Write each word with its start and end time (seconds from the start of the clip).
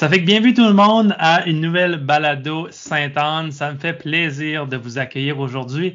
Ça 0.00 0.08
fait 0.08 0.20
que 0.20 0.24
bienvenue 0.24 0.54
tout 0.54 0.64
le 0.64 0.72
monde 0.72 1.14
à 1.18 1.46
une 1.46 1.60
nouvelle 1.60 1.98
balado 1.98 2.68
Sainte-Anne. 2.70 3.52
Ça 3.52 3.70
me 3.70 3.78
fait 3.78 3.92
plaisir 3.92 4.66
de 4.66 4.78
vous 4.78 4.96
accueillir 4.96 5.38
aujourd'hui 5.38 5.94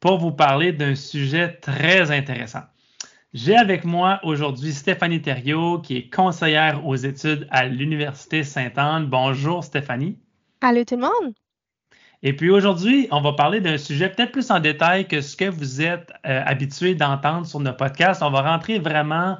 pour 0.00 0.18
vous 0.18 0.32
parler 0.32 0.72
d'un 0.72 0.96
sujet 0.96 1.52
très 1.60 2.10
intéressant. 2.10 2.62
J'ai 3.32 3.54
avec 3.54 3.84
moi 3.84 4.18
aujourd'hui 4.24 4.72
Stéphanie 4.72 5.22
Thériault, 5.22 5.78
qui 5.78 5.98
est 5.98 6.10
conseillère 6.12 6.84
aux 6.84 6.96
études 6.96 7.46
à 7.52 7.66
l'Université 7.66 8.42
Sainte-Anne. 8.42 9.06
Bonjour 9.06 9.62
Stéphanie. 9.62 10.18
Allô 10.60 10.82
tout 10.82 10.96
le 10.96 11.02
monde. 11.02 11.32
Et 12.24 12.34
puis 12.34 12.50
aujourd'hui, 12.50 13.06
on 13.12 13.20
va 13.20 13.34
parler 13.34 13.60
d'un 13.60 13.78
sujet 13.78 14.08
peut-être 14.08 14.32
plus 14.32 14.50
en 14.50 14.58
détail 14.58 15.06
que 15.06 15.20
ce 15.20 15.36
que 15.36 15.44
vous 15.44 15.80
êtes 15.80 16.10
euh, 16.26 16.42
habitué 16.44 16.96
d'entendre 16.96 17.46
sur 17.46 17.60
nos 17.60 17.72
podcasts. 17.72 18.20
On 18.20 18.32
va 18.32 18.42
rentrer 18.42 18.80
vraiment 18.80 19.36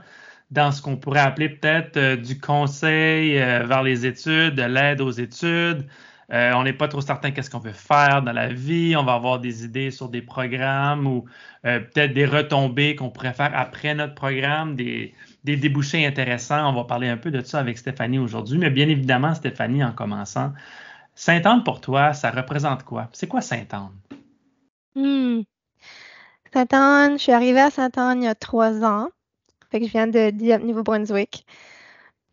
dans 0.51 0.73
ce 0.73 0.83
qu'on 0.83 0.97
pourrait 0.97 1.21
appeler 1.21 1.49
peut-être 1.49 1.97
euh, 1.97 2.17
du 2.17 2.39
conseil 2.39 3.39
euh, 3.39 3.65
vers 3.67 3.83
les 3.83 4.07
études, 4.07 4.55
de 4.55 4.63
l'aide 4.63 5.01
aux 5.01 5.11
études. 5.11 5.87
Euh, 6.33 6.53
on 6.55 6.63
n'est 6.63 6.73
pas 6.73 6.89
trop 6.89 7.01
certain 7.01 7.33
qu'est-ce 7.33 7.51
qu'on 7.51 7.59
veut 7.59 7.73
faire 7.73 8.23
dans 8.23 8.33
la 8.33 8.49
vie. 8.49 8.95
On 8.97 9.05
va 9.05 9.15
avoir 9.15 9.41
des 9.41 9.65
idées 9.65 9.91
sur 9.91 10.09
des 10.09 10.23
programmes 10.23 11.07
ou 11.07 11.27
peut-être 11.63 12.13
des 12.13 12.27
retombées 12.27 12.95
qu'on 12.95 13.11
pourrait 13.11 13.33
faire 13.33 13.51
après 13.55 13.95
notre 13.95 14.15
programme, 14.15 14.75
des, 14.75 15.15
des, 15.45 15.57
débouchés 15.57 16.07
intéressants. 16.07 16.71
On 16.71 16.75
va 16.75 16.85
parler 16.85 17.09
un 17.09 17.17
peu 17.17 17.31
de 17.31 17.43
ça 17.43 17.59
avec 17.59 17.79
Stéphanie 17.79 18.19
aujourd'hui. 18.19 18.59
Mais 18.59 18.71
bien 18.71 18.89
évidemment, 18.89 19.35
Stéphanie, 19.35 19.85
en 19.85 19.93
commençant, 19.93 20.53
Sainte-Anne 21.15 21.63
pour 21.63 21.81
toi, 21.81 22.13
ça 22.15 22.31
représente 22.31 22.85
quoi? 22.85 23.09
C'est 23.13 23.29
quoi 23.29 23.41
Sainte-Anne? 23.41 23.93
Hmm. 24.95 25.43
Sainte-Anne, 26.53 27.19
je 27.19 27.23
suis 27.23 27.33
arrivée 27.33 27.61
à 27.61 27.71
Sainte-Anne 27.71 28.23
il 28.23 28.27
y 28.27 28.29
a 28.29 28.35
trois 28.35 28.83
ans 28.85 29.09
je 29.83 29.91
viens 29.91 30.07
de 30.07 30.31
Nouveau-Brunswick. 30.59 31.47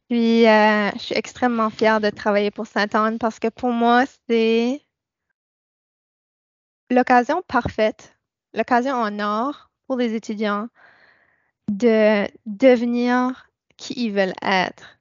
Puis, 0.09 0.45
euh, 0.47 0.92
je 0.94 1.00
suis 1.00 1.16
extrêmement 1.16 1.70
fière 1.70 2.02
de 2.02 2.09
travailler 2.09 2.52
pour 2.52 2.67
Sainte-Anne 2.67 3.17
parce 3.17 3.39
que 3.39 3.48
pour 3.48 3.72
moi, 3.72 4.03
c'est 4.28 4.81
l'occasion 6.89 7.42
parfaite, 7.48 8.17
l'occasion 8.53 8.95
en 8.95 9.20
or 9.20 9.72
pour 9.88 9.98
les 9.98 10.14
étudiants 10.14 10.67
de 11.70 12.28
devenir 12.45 13.50
qui 13.78 13.94
ils 13.95 14.11
veulent 14.11 14.36
être. 14.42 15.00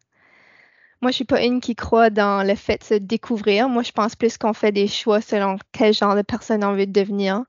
Moi, 1.03 1.11
je 1.11 1.17
suis 1.17 1.25
pas 1.25 1.43
une 1.43 1.61
qui 1.61 1.75
croit 1.75 2.11
dans 2.11 2.47
le 2.47 2.55
fait 2.55 2.79
de 2.79 2.85
se 2.85 2.95
découvrir. 2.95 3.69
Moi, 3.69 3.83
je 3.83 3.93
pense 3.93 4.15
plus 4.17 4.39
qu'on 4.39 4.53
fait 4.53 4.71
des 4.71 4.87
choix 4.87 5.21
selon 5.21 5.57
quel 5.73 5.95
genre 5.95 6.15
de 6.15 6.23
personne 6.23 6.63
on 6.63 6.75
veut 6.75 6.87
devenir. 6.87 7.45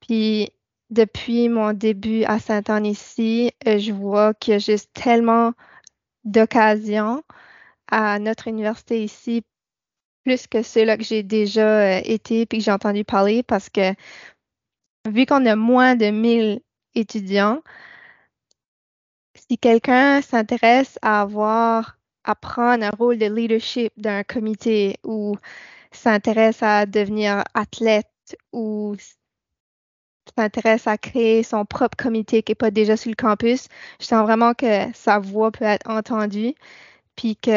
Puis, 0.00 0.50
depuis 0.90 1.48
mon 1.48 1.72
début 1.72 2.24
à 2.24 2.38
Saint-Anne 2.38 2.86
ici, 2.86 3.52
euh, 3.66 3.78
je 3.78 3.92
vois 3.92 4.34
qu'il 4.34 4.52
y 4.52 4.54
a 4.56 4.58
juste 4.58 4.92
tellement 4.92 5.52
d'occasions 6.24 7.22
à 7.88 8.18
notre 8.18 8.48
université 8.48 9.02
ici, 9.04 9.44
plus 10.24 10.46
que 10.46 10.62
ceux-là 10.62 10.96
que 10.96 11.04
j'ai 11.04 11.22
déjà 11.22 11.98
euh, 11.98 12.00
été 12.04 12.46
puis 12.46 12.58
que 12.58 12.64
j'ai 12.64 12.72
entendu 12.72 13.04
parler 13.04 13.42
parce 13.42 13.70
que 13.70 13.94
vu 15.08 15.26
qu'on 15.26 15.46
a 15.46 15.56
moins 15.56 15.96
de 15.96 16.06
1000 16.06 16.60
étudiants, 16.94 17.62
si 19.34 19.58
quelqu'un 19.58 20.22
s'intéresse 20.22 20.98
à 21.02 21.22
avoir, 21.22 21.98
à 22.24 22.34
prendre 22.34 22.84
un 22.84 22.90
rôle 22.90 23.18
de 23.18 23.26
leadership 23.26 23.92
d'un 23.96 24.24
comité 24.24 24.96
ou 25.04 25.36
s'intéresse 25.92 26.62
à 26.62 26.86
devenir 26.86 27.44
athlète 27.54 28.08
ou 28.52 28.96
s'intéresse 30.36 30.86
à 30.86 30.98
créer 30.98 31.42
son 31.42 31.64
propre 31.64 31.96
comité 31.96 32.42
qui 32.42 32.52
n'est 32.52 32.56
pas 32.56 32.70
déjà 32.70 32.96
sur 32.96 33.10
le 33.10 33.16
campus, 33.16 33.68
je 34.00 34.06
sens 34.06 34.22
vraiment 34.24 34.54
que 34.54 34.92
sa 34.94 35.18
voix 35.18 35.50
peut 35.50 35.64
être 35.64 35.88
entendue, 35.88 36.54
puis 37.16 37.36
qu'il 37.36 37.52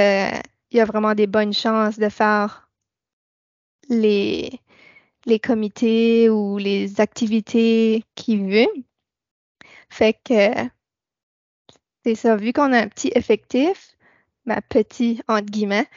y 0.72 0.80
a 0.80 0.86
vraiment 0.86 1.16
des 1.16 1.28
bonnes 1.28 1.54
chances 1.54 2.00
de 2.00 2.10
faire 2.10 2.70
les, 3.90 4.60
les 5.26 5.40
comités 5.40 6.30
ou 6.30 6.58
les 6.58 7.02
activités 7.02 8.04
qu'il 8.16 8.46
veut. 8.46 8.86
Fait 9.90 10.14
que 10.14 10.70
c'est 12.06 12.16
ça, 12.16 12.36
vu 12.36 12.54
qu'on 12.54 12.74
a 12.74 12.80
un 12.80 12.88
petit 12.88 13.12
effectif, 13.16 13.96
ma 14.46 14.62
petit 14.62 15.22
entre 15.28 15.46
guillemets, 15.52 15.88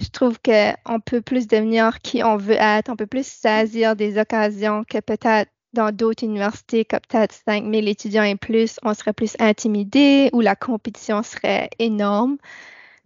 je 0.00 0.08
trouve 0.08 0.38
qu'on 0.40 1.00
peut 1.00 1.22
plus 1.22 1.46
devenir 1.48 2.00
qui 2.00 2.22
on 2.22 2.36
veut 2.36 2.56
être, 2.58 2.90
on 2.90 2.96
peut 2.96 3.06
plus 3.06 3.26
saisir 3.26 3.96
des 3.96 4.18
occasions 4.18 4.84
que 4.84 5.00
peut-être 5.00 5.50
dans 5.74 5.94
d'autres 5.94 6.24
universités, 6.24 6.84
comme 6.84 7.00
peut-être 7.08 7.34
5000 7.46 7.88
étudiants 7.88 8.22
et 8.22 8.36
plus, 8.36 8.78
on 8.82 8.94
serait 8.94 9.12
plus 9.12 9.36
intimidé 9.38 10.30
ou 10.32 10.40
la 10.40 10.56
compétition 10.56 11.22
serait 11.22 11.68
énorme. 11.78 12.38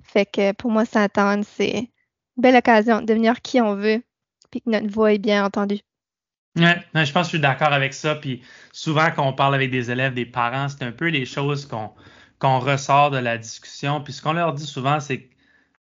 Fait 0.03 0.27
que 0.27 0.53
pour 0.53 0.71
moi, 0.71 0.85
Sainte-Anne, 0.85 1.45
c'est 1.45 1.79
une 1.79 1.87
belle 2.37 2.57
occasion 2.57 3.01
de 3.01 3.07
devenir 3.07 3.41
qui 3.41 3.61
on 3.61 3.75
veut, 3.75 4.03
puis 4.51 4.61
que 4.61 4.71
notre 4.71 4.89
voix 4.89 5.13
est 5.13 5.19
bien 5.19 5.45
entendue. 5.45 5.81
Ouais, 6.55 6.77
je 6.95 7.13
pense 7.13 7.13
que 7.13 7.23
je 7.23 7.29
suis 7.29 7.41
d'accord 7.41 7.73
avec 7.73 7.95
ça. 7.95 8.15
Puis 8.15 8.43
souvent, 8.73 9.11
quand 9.11 9.27
on 9.27 9.33
parle 9.33 9.55
avec 9.55 9.71
des 9.71 9.91
élèves, 9.91 10.13
des 10.13 10.27
parents, 10.27 10.69
c'est 10.69 10.85
un 10.85 10.93
peu 10.93 11.09
les 11.09 11.25
choses 11.25 11.67
qu'on 11.67 12.59
ressort 12.59 13.11
de 13.11 13.19
la 13.19 13.39
discussion. 13.39 14.03
Puis 14.03 14.13
ce 14.13 14.21
qu'on 14.21 14.35
leur 14.35 14.53
dit 14.53 14.67
souvent, 14.67 15.01
c'est 15.01 15.31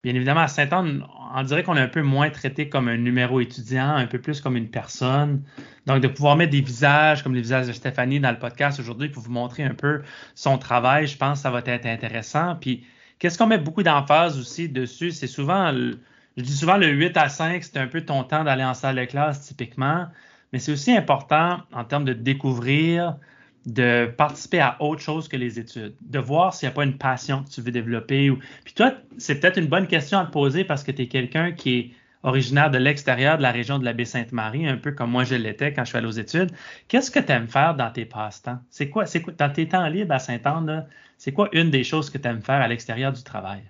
Bien 0.03 0.15
évidemment, 0.15 0.41
à 0.41 0.47
Saint-Anne, 0.47 1.05
on 1.35 1.43
dirait 1.43 1.61
qu'on 1.61 1.77
est 1.77 1.81
un 1.81 1.87
peu 1.87 2.01
moins 2.01 2.31
traité 2.31 2.69
comme 2.69 2.87
un 2.87 2.97
numéro 2.97 3.39
étudiant, 3.39 3.89
un 3.89 4.07
peu 4.07 4.19
plus 4.19 4.41
comme 4.41 4.57
une 4.57 4.69
personne. 4.69 5.43
Donc, 5.85 6.01
de 6.01 6.07
pouvoir 6.07 6.35
mettre 6.35 6.51
des 6.51 6.61
visages 6.61 7.21
comme 7.21 7.35
les 7.35 7.41
visages 7.41 7.67
de 7.67 7.71
Stéphanie 7.71 8.19
dans 8.19 8.31
le 8.31 8.39
podcast 8.39 8.79
aujourd'hui 8.79 9.09
pour 9.09 9.21
vous 9.21 9.31
montrer 9.31 9.63
un 9.63 9.75
peu 9.75 10.01
son 10.33 10.57
travail, 10.57 11.05
je 11.05 11.17
pense 11.17 11.39
que 11.39 11.43
ça 11.43 11.51
va 11.51 11.61
être 11.63 11.85
intéressant. 11.85 12.55
Puis, 12.55 12.83
qu'est-ce 13.19 13.37
qu'on 13.37 13.45
met 13.45 13.59
beaucoup 13.59 13.83
d'emphase 13.83 14.39
aussi 14.39 14.69
dessus? 14.69 15.11
C'est 15.11 15.27
souvent, 15.27 15.71
je 15.71 16.43
dis 16.43 16.57
souvent 16.57 16.77
le 16.77 16.87
8 16.87 17.15
à 17.17 17.29
5, 17.29 17.63
c'est 17.63 17.77
un 17.77 17.87
peu 17.87 18.01
ton 18.01 18.23
temps 18.23 18.43
d'aller 18.43 18.63
en 18.63 18.73
salle 18.73 18.95
de 18.95 19.05
classe 19.05 19.41
typiquement, 19.41 20.07
mais 20.51 20.57
c'est 20.57 20.71
aussi 20.71 20.91
important 20.97 21.59
en 21.71 21.83
termes 21.83 22.05
de 22.05 22.13
découvrir, 22.13 23.17
de 23.65 24.11
participer 24.17 24.59
à 24.59 24.77
autre 24.79 25.01
chose 25.01 25.27
que 25.27 25.37
les 25.37 25.59
études, 25.59 25.95
de 26.01 26.19
voir 26.19 26.53
s'il 26.53 26.67
n'y 26.67 26.73
a 26.73 26.75
pas 26.75 26.83
une 26.83 26.97
passion 26.97 27.43
que 27.43 27.49
tu 27.49 27.61
veux 27.61 27.71
développer. 27.71 28.31
Puis 28.63 28.73
toi, 28.73 28.93
c'est 29.17 29.39
peut-être 29.39 29.57
une 29.57 29.67
bonne 29.67 29.87
question 29.87 30.19
à 30.19 30.25
te 30.25 30.31
poser 30.31 30.63
parce 30.63 30.83
que 30.83 30.91
tu 30.91 31.03
es 31.03 31.07
quelqu'un 31.07 31.51
qui 31.51 31.77
est 31.77 31.91
originaire 32.23 32.69
de 32.71 32.77
l'extérieur 32.77 33.37
de 33.37 33.41
la 33.41 33.51
région 33.51 33.79
de 33.79 33.85
la 33.85 33.93
Baie-Sainte-Marie, 33.93 34.67
un 34.67 34.77
peu 34.77 34.91
comme 34.91 35.11
moi 35.11 35.23
je 35.23 35.35
l'étais 35.35 35.73
quand 35.73 35.83
je 35.83 35.89
suis 35.89 35.97
allé 35.97 36.07
aux 36.07 36.11
études. 36.11 36.51
Qu'est-ce 36.87 37.11
que 37.11 37.19
tu 37.19 37.31
aimes 37.31 37.47
faire 37.47 37.75
dans 37.75 37.89
tes 37.91 38.05
passe-temps? 38.05 38.59
C'est 38.69 38.89
quoi, 38.89 39.05
c'est 39.05 39.21
quoi, 39.21 39.33
dans 39.33 39.51
tes 39.51 39.67
temps 39.67 39.87
libres 39.87 40.13
à 40.13 40.19
Sainte-Anne, 40.19 40.87
c'est 41.17 41.31
quoi 41.31 41.49
une 41.51 41.71
des 41.71 41.83
choses 41.83 42.09
que 42.09 42.17
tu 42.17 42.27
aimes 42.27 42.41
faire 42.41 42.61
à 42.61 42.67
l'extérieur 42.67 43.11
du 43.11 43.23
travail? 43.23 43.61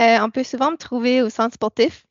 Euh, 0.00 0.18
on 0.22 0.30
peut 0.30 0.44
souvent 0.44 0.70
me 0.70 0.76
trouver 0.76 1.22
au 1.22 1.28
centre 1.28 1.54
sportif. 1.54 2.06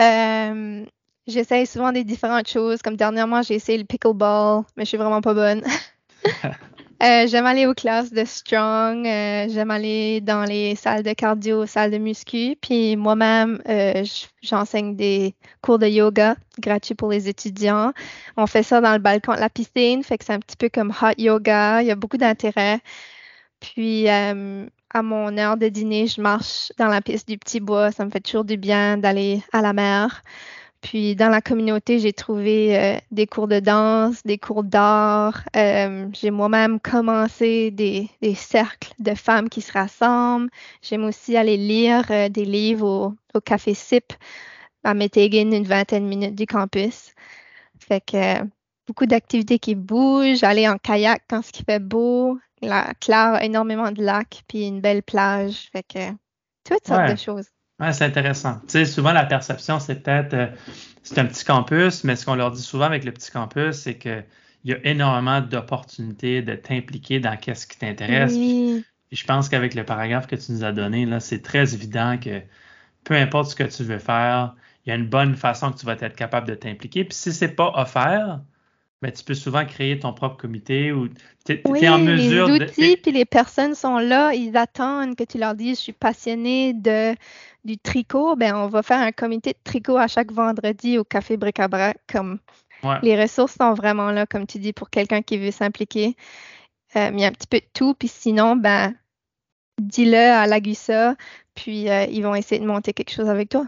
Euh, 0.00 0.84
J'essaye 1.26 1.66
souvent 1.66 1.92
des 1.92 2.02
différentes 2.02 2.48
choses. 2.48 2.82
Comme 2.82 2.96
dernièrement, 2.96 3.42
j'ai 3.42 3.54
essayé 3.54 3.78
le 3.78 3.84
pickleball, 3.84 4.64
mais 4.76 4.84
je 4.84 4.88
suis 4.88 4.96
vraiment 4.96 5.20
pas 5.20 5.34
bonne. 5.34 5.62
euh, 7.02 7.26
j'aime 7.28 7.46
aller 7.46 7.66
aux 7.66 7.74
classes 7.74 8.12
de 8.12 8.24
strong. 8.24 9.06
Euh, 9.06 9.46
j'aime 9.48 9.70
aller 9.70 10.20
dans 10.20 10.44
les 10.44 10.74
salles 10.74 11.04
de 11.04 11.12
cardio, 11.12 11.64
salles 11.66 11.92
de 11.92 11.98
muscu. 11.98 12.56
Puis 12.60 12.96
moi-même, 12.96 13.62
euh, 13.68 14.04
j'enseigne 14.42 14.96
des 14.96 15.36
cours 15.60 15.78
de 15.78 15.86
yoga 15.86 16.34
gratuits 16.58 16.96
pour 16.96 17.10
les 17.10 17.28
étudiants. 17.28 17.92
On 18.36 18.48
fait 18.48 18.64
ça 18.64 18.80
dans 18.80 18.92
le 18.92 18.98
balcon 18.98 19.34
de 19.34 19.40
la 19.40 19.48
piscine, 19.48 20.02
fait 20.02 20.18
que 20.18 20.24
c'est 20.24 20.32
un 20.32 20.40
petit 20.40 20.56
peu 20.56 20.70
comme 20.70 20.90
hot 20.90 21.14
yoga. 21.18 21.82
Il 21.82 21.86
y 21.86 21.92
a 21.92 21.96
beaucoup 21.96 22.16
d'intérêt. 22.16 22.80
Puis 23.60 24.08
à 24.08 25.02
mon 25.02 25.38
heure 25.38 25.56
de 25.56 25.68
dîner, 25.68 26.08
je 26.08 26.20
marche 26.20 26.72
dans 26.78 26.88
la 26.88 27.00
piste 27.00 27.28
du 27.28 27.38
petit 27.38 27.60
bois. 27.60 27.92
Ça 27.92 28.04
me 28.04 28.10
fait 28.10 28.20
toujours 28.20 28.44
du 28.44 28.56
bien 28.56 28.98
d'aller 28.98 29.42
à 29.52 29.62
la 29.62 29.72
mer. 29.72 30.22
Puis 30.82 31.14
dans 31.14 31.28
la 31.28 31.40
communauté, 31.40 32.00
j'ai 32.00 32.12
trouvé 32.12 32.76
euh, 32.76 32.98
des 33.12 33.28
cours 33.28 33.46
de 33.46 33.60
danse, 33.60 34.22
des 34.24 34.36
cours 34.36 34.64
d'art. 34.64 35.44
Euh, 35.56 36.08
j'ai 36.12 36.32
moi-même 36.32 36.80
commencé 36.80 37.70
des, 37.70 38.10
cercles 38.34 38.92
de 38.98 39.14
femmes 39.14 39.48
qui 39.48 39.60
se 39.60 39.72
rassemblent. 39.72 40.50
J'aime 40.82 41.04
aussi 41.04 41.36
aller 41.36 41.56
lire 41.56 42.10
euh, 42.10 42.28
des 42.28 42.44
livres 42.44 43.14
au, 43.32 43.40
café 43.40 43.74
SIP 43.74 44.12
à 44.82 44.92
Metegin, 44.92 45.52
une 45.52 45.64
vingtaine 45.64 46.02
de 46.02 46.08
minutes 46.08 46.34
du 46.34 46.46
campus. 46.46 47.14
Fait 47.78 48.00
que 48.00 48.42
beaucoup 48.88 49.06
d'activités 49.06 49.60
qui 49.60 49.76
bougent, 49.76 50.42
aller 50.42 50.68
en 50.68 50.78
kayak 50.78 51.22
quand 51.30 51.42
ce 51.42 51.52
qui 51.52 51.62
fait 51.62 51.80
beau. 51.80 52.38
La 52.60 52.92
Claire 53.00 53.34
a 53.34 53.44
énormément 53.44 53.92
de 53.92 54.02
lacs, 54.02 54.42
puis 54.48 54.66
une 54.66 54.80
belle 54.80 55.04
plage. 55.04 55.68
Fait 55.70 55.84
que 55.84 56.10
toutes 56.64 56.86
sortes 56.86 57.10
de 57.10 57.16
choses 57.16 57.46
c'est 57.92 58.04
intéressant. 58.04 58.60
Tu 58.60 58.70
sais, 58.70 58.84
souvent, 58.84 59.12
la 59.12 59.24
perception, 59.24 59.80
c'est 59.80 60.02
peut-être, 60.02 60.34
euh, 60.34 60.46
c'est 61.02 61.18
un 61.18 61.24
petit 61.24 61.44
campus, 61.44 62.04
mais 62.04 62.16
ce 62.16 62.24
qu'on 62.24 62.34
leur 62.34 62.50
dit 62.52 62.62
souvent 62.62 62.84
avec 62.84 63.04
le 63.04 63.12
petit 63.12 63.30
campus, 63.30 63.76
c'est 63.76 63.98
qu'il 63.98 64.24
y 64.64 64.72
a 64.72 64.78
énormément 64.84 65.40
d'opportunités 65.40 66.42
de 66.42 66.54
t'impliquer 66.54 67.20
dans 67.20 67.36
qu'est-ce 67.36 67.66
qui 67.66 67.78
t'intéresse. 67.78 68.34
je 69.12 69.24
pense 69.24 69.48
qu'avec 69.48 69.74
le 69.74 69.84
paragraphe 69.84 70.26
que 70.26 70.36
tu 70.36 70.52
nous 70.52 70.64
as 70.64 70.72
donné, 70.72 71.06
là, 71.06 71.20
c'est 71.20 71.42
très 71.42 71.74
évident 71.74 72.18
que 72.18 72.40
peu 73.04 73.14
importe 73.14 73.50
ce 73.50 73.56
que 73.56 73.64
tu 73.64 73.82
veux 73.84 73.98
faire, 73.98 74.54
il 74.84 74.90
y 74.90 74.92
a 74.92 74.96
une 74.96 75.08
bonne 75.08 75.34
façon 75.34 75.70
que 75.72 75.78
tu 75.78 75.86
vas 75.86 75.96
être 76.00 76.16
capable 76.16 76.48
de 76.48 76.54
t'impliquer. 76.54 77.04
Puis 77.04 77.14
si 77.14 77.32
c'est 77.32 77.54
pas 77.54 77.72
offert, 77.74 78.40
ben, 79.02 79.10
tu 79.10 79.24
peux 79.24 79.34
souvent 79.34 79.66
créer 79.66 79.98
ton 79.98 80.12
propre 80.12 80.36
comité 80.36 80.92
ou 80.92 81.08
tu 81.44 81.52
es, 81.52 81.88
en 81.88 81.98
mesure 81.98 82.46
les 82.46 82.64
outils 82.64 82.96
puis 82.96 83.10
les 83.10 83.24
personnes 83.24 83.74
sont 83.74 83.98
là, 83.98 84.32
ils 84.32 84.56
attendent 84.56 85.16
que 85.16 85.24
tu 85.24 85.38
leur 85.38 85.56
dises 85.56 85.78
je 85.78 85.82
suis 85.82 85.92
passionné 85.92 86.72
de 86.72 87.14
du 87.64 87.78
tricot, 87.78 88.36
ben 88.36 88.54
on 88.54 88.68
va 88.68 88.82
faire 88.82 89.00
un 89.00 89.12
comité 89.12 89.50
de 89.52 89.58
tricot 89.64 89.96
à 89.96 90.06
chaque 90.06 90.30
vendredi 90.30 90.98
au 90.98 91.04
café 91.04 91.36
Bric-à-Brac 91.36 91.98
comme 92.10 92.38
les 93.02 93.20
ressources 93.20 93.56
sont 93.56 93.74
vraiment 93.74 94.12
là 94.12 94.24
comme 94.24 94.46
tu 94.46 94.58
dis 94.58 94.72
pour 94.72 94.88
quelqu'un 94.88 95.22
qui 95.22 95.36
veut 95.36 95.50
s'impliquer. 95.50 96.16
Euh, 96.94 97.10
il 97.12 97.20
y 97.20 97.24
a 97.24 97.28
un 97.28 97.32
petit 97.32 97.46
peu 97.48 97.58
de 97.58 97.66
tout 97.74 97.94
puis 97.94 98.08
sinon 98.08 98.54
ben 98.54 98.94
dis-le 99.80 100.16
à 100.16 100.46
l'Agussa 100.46 101.16
puis 101.54 101.88
euh, 101.88 102.04
ils 102.04 102.22
vont 102.22 102.36
essayer 102.36 102.60
de 102.60 102.66
monter 102.66 102.92
quelque 102.92 103.12
chose 103.12 103.28
avec 103.28 103.48
toi. 103.48 103.66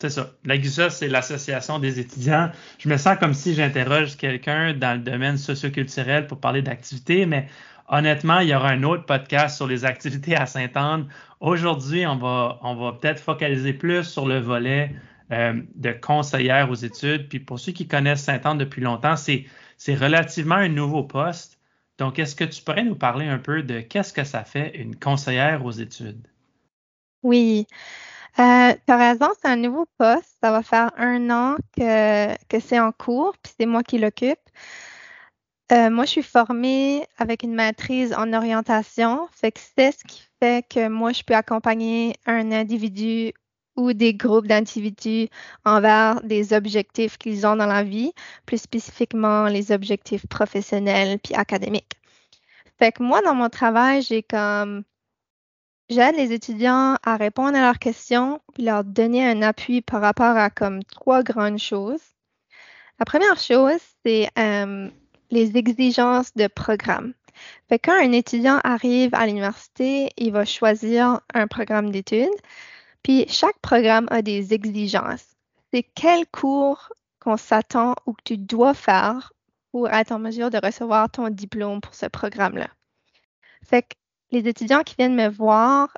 C'est 0.00 0.10
ça. 0.10 0.30
L'AGUSA, 0.44 0.90
c'est 0.90 1.08
l'Association 1.08 1.80
des 1.80 1.98
étudiants. 1.98 2.52
Je 2.78 2.88
me 2.88 2.96
sens 2.96 3.18
comme 3.18 3.34
si 3.34 3.54
j'interroge 3.54 4.16
quelqu'un 4.16 4.72
dans 4.72 4.92
le 4.96 5.00
domaine 5.00 5.36
socioculturel 5.36 6.28
pour 6.28 6.38
parler 6.38 6.62
d'activités, 6.62 7.26
mais 7.26 7.48
honnêtement, 7.88 8.38
il 8.38 8.48
y 8.48 8.54
aura 8.54 8.68
un 8.68 8.84
autre 8.84 9.06
podcast 9.06 9.56
sur 9.56 9.66
les 9.66 9.84
activités 9.84 10.36
à 10.36 10.46
Sainte-Anne. 10.46 11.08
Aujourd'hui, 11.40 12.06
on 12.06 12.16
va, 12.16 12.60
on 12.62 12.76
va 12.76 12.92
peut-être 12.92 13.20
focaliser 13.20 13.72
plus 13.72 14.04
sur 14.04 14.26
le 14.26 14.38
volet 14.38 14.94
euh, 15.32 15.60
de 15.74 15.90
conseillère 15.90 16.70
aux 16.70 16.76
études. 16.76 17.28
Puis 17.28 17.40
pour 17.40 17.58
ceux 17.58 17.72
qui 17.72 17.88
connaissent 17.88 18.22
Sainte-Anne 18.22 18.58
depuis 18.58 18.82
longtemps, 18.82 19.16
c'est, 19.16 19.46
c'est 19.78 19.96
relativement 19.96 20.54
un 20.54 20.68
nouveau 20.68 21.02
poste. 21.02 21.58
Donc, 21.98 22.20
est-ce 22.20 22.36
que 22.36 22.44
tu 22.44 22.62
pourrais 22.62 22.84
nous 22.84 22.94
parler 22.94 23.26
un 23.26 23.38
peu 23.38 23.64
de 23.64 23.80
qu'est-ce 23.80 24.12
que 24.12 24.22
ça 24.22 24.44
fait 24.44 24.76
une 24.76 24.94
conseillère 24.94 25.64
aux 25.64 25.72
études? 25.72 26.24
Oui. 27.24 27.66
Euh, 28.40 28.74
raison, 28.88 29.28
c'est 29.40 29.48
un 29.48 29.56
nouveau 29.56 29.86
poste. 29.98 30.36
Ça 30.42 30.52
va 30.52 30.62
faire 30.62 30.90
un 30.96 31.30
an 31.30 31.56
que, 31.76 32.36
que 32.46 32.60
c'est 32.60 32.78
en 32.78 32.92
cours, 32.92 33.36
puis 33.42 33.52
c'est 33.58 33.66
moi 33.66 33.82
qui 33.82 33.98
l'occupe. 33.98 34.38
Euh, 35.70 35.90
moi, 35.90 36.04
je 36.06 36.10
suis 36.12 36.22
formée 36.22 37.06
avec 37.18 37.42
une 37.42 37.54
maîtrise 37.54 38.14
en 38.14 38.32
orientation. 38.32 39.28
Fait 39.32 39.52
que 39.52 39.60
c'est 39.76 39.92
ce 39.92 40.04
qui 40.04 40.22
fait 40.40 40.66
que 40.68 40.88
moi, 40.88 41.12
je 41.12 41.22
peux 41.24 41.34
accompagner 41.34 42.14
un 42.26 42.52
individu 42.52 43.32
ou 43.76 43.92
des 43.92 44.14
groupes 44.14 44.46
d'individus 44.46 45.28
envers 45.64 46.22
des 46.22 46.52
objectifs 46.52 47.18
qu'ils 47.18 47.46
ont 47.46 47.56
dans 47.56 47.66
la 47.66 47.84
vie, 47.84 48.12
plus 48.46 48.60
spécifiquement 48.60 49.46
les 49.46 49.70
objectifs 49.72 50.26
professionnels 50.26 51.18
puis 51.20 51.34
académiques. 51.34 51.94
Fait 52.78 52.92
que 52.92 53.02
moi, 53.02 53.20
dans 53.22 53.34
mon 53.34 53.48
travail, 53.48 54.02
j'ai 54.02 54.22
comme 54.22 54.84
J'aide 55.88 56.16
les 56.16 56.32
étudiants 56.32 56.96
à 57.02 57.16
répondre 57.16 57.56
à 57.56 57.62
leurs 57.62 57.78
questions 57.78 58.40
puis 58.52 58.62
leur 58.62 58.84
donner 58.84 59.26
un 59.26 59.40
appui 59.40 59.80
par 59.80 60.02
rapport 60.02 60.36
à 60.36 60.50
comme 60.50 60.84
trois 60.84 61.22
grandes 61.22 61.58
choses. 61.58 62.02
La 62.98 63.06
première 63.06 63.38
chose, 63.38 63.80
c'est 64.04 64.28
euh, 64.38 64.90
les 65.30 65.56
exigences 65.56 66.34
de 66.34 66.46
programme. 66.46 67.14
Fait 67.68 67.78
quand 67.78 67.98
un 67.98 68.12
étudiant 68.12 68.60
arrive 68.64 69.14
à 69.14 69.26
l'université, 69.26 70.10
il 70.18 70.32
va 70.32 70.44
choisir 70.44 71.20
un 71.32 71.46
programme 71.46 71.90
d'études, 71.90 72.28
puis 73.02 73.26
chaque 73.28 73.58
programme 73.60 74.08
a 74.10 74.20
des 74.20 74.52
exigences. 74.52 75.36
C'est 75.72 75.84
quel 75.94 76.26
cours 76.26 76.92
qu'on 77.20 77.36
s'attend 77.36 77.94
ou 78.04 78.12
que 78.12 78.22
tu 78.24 78.36
dois 78.36 78.74
faire 78.74 79.32
pour 79.72 79.88
être 79.88 80.12
en 80.12 80.18
mesure 80.18 80.50
de 80.50 80.58
recevoir 80.62 81.10
ton 81.10 81.30
diplôme 81.30 81.80
pour 81.80 81.94
ce 81.94 82.06
programme-là. 82.06 82.68
Fait 83.64 83.82
que 83.82 83.94
les 84.30 84.48
étudiants 84.48 84.82
qui 84.82 84.94
viennent 84.96 85.16
me 85.16 85.28
voir, 85.28 85.88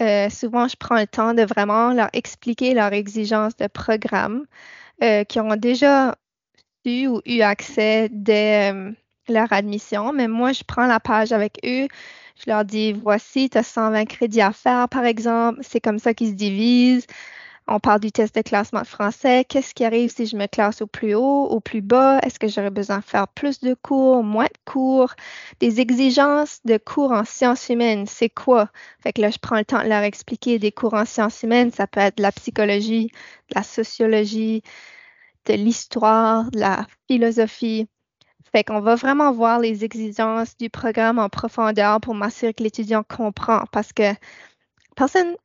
euh, 0.00 0.28
souvent, 0.30 0.68
je 0.68 0.76
prends 0.76 0.96
le 0.96 1.06
temps 1.06 1.34
de 1.34 1.42
vraiment 1.42 1.92
leur 1.92 2.08
expliquer 2.12 2.74
leurs 2.74 2.92
exigences 2.92 3.56
de 3.56 3.66
programme 3.66 4.46
euh, 5.02 5.24
qui 5.24 5.40
ont 5.40 5.56
déjà 5.56 6.16
eu 6.84 7.08
ou 7.08 7.20
eu 7.26 7.40
accès 7.42 8.08
dès 8.12 8.72
euh, 8.72 8.92
leur 9.28 9.52
admission. 9.52 10.12
Mais 10.12 10.28
moi, 10.28 10.52
je 10.52 10.64
prends 10.64 10.86
la 10.86 11.00
page 11.00 11.32
avec 11.32 11.58
eux. 11.64 11.88
Je 12.36 12.50
leur 12.50 12.64
dis, 12.64 12.92
voici, 12.92 13.50
tu 13.50 13.58
as 13.58 13.62
120 13.62 14.04
crédits 14.06 14.42
à 14.42 14.52
faire, 14.52 14.88
par 14.88 15.04
exemple. 15.04 15.60
C'est 15.62 15.80
comme 15.80 15.98
ça 15.98 16.14
qu'ils 16.14 16.30
se 16.30 16.34
divisent. 16.34 17.06
On 17.68 17.80
parle 17.80 18.00
du 18.00 18.12
test 18.12 18.34
de 18.36 18.42
classement 18.42 18.84
français. 18.84 19.44
Qu'est-ce 19.44 19.74
qui 19.74 19.84
arrive 19.84 20.10
si 20.10 20.26
je 20.26 20.36
me 20.36 20.46
classe 20.46 20.82
au 20.82 20.86
plus 20.86 21.14
haut, 21.14 21.46
au 21.46 21.60
plus 21.60 21.80
bas? 21.82 22.20
Est-ce 22.20 22.38
que 22.38 22.46
j'aurais 22.48 22.70
besoin 22.70 22.98
de 22.98 23.04
faire 23.04 23.26
plus 23.28 23.60
de 23.60 23.74
cours, 23.74 24.22
moins 24.22 24.44
de 24.46 24.70
cours? 24.70 25.14
Des 25.60 25.80
exigences 25.80 26.60
de 26.64 26.76
cours 26.78 27.10
en 27.12 27.24
sciences 27.24 27.68
humaines, 27.68 28.06
c'est 28.06 28.30
quoi? 28.30 28.70
Fait 29.00 29.12
que 29.12 29.20
là, 29.20 29.30
je 29.30 29.38
prends 29.38 29.56
le 29.56 29.64
temps 29.64 29.82
de 29.82 29.88
leur 29.88 30.02
expliquer 30.02 30.58
des 30.60 30.70
cours 30.72 30.94
en 30.94 31.04
sciences 31.04 31.42
humaines. 31.42 31.72
Ça 31.72 31.86
peut 31.88 32.00
être 32.00 32.18
de 32.18 32.22
la 32.22 32.32
psychologie, 32.32 33.08
de 33.50 33.54
la 33.56 33.62
sociologie, 33.64 34.62
de 35.46 35.54
l'histoire, 35.54 36.50
de 36.52 36.60
la 36.60 36.86
philosophie. 37.08 37.88
Fait 38.52 38.64
qu'on 38.64 38.80
va 38.80 38.94
vraiment 38.94 39.32
voir 39.32 39.58
les 39.60 39.84
exigences 39.84 40.56
du 40.56 40.70
programme 40.70 41.18
en 41.18 41.28
profondeur 41.28 42.00
pour 42.00 42.14
m'assurer 42.14 42.54
que 42.54 42.62
l'étudiant 42.62 43.02
comprend 43.02 43.64
parce 43.72 43.92
que 43.92 44.14
personne 44.96 45.36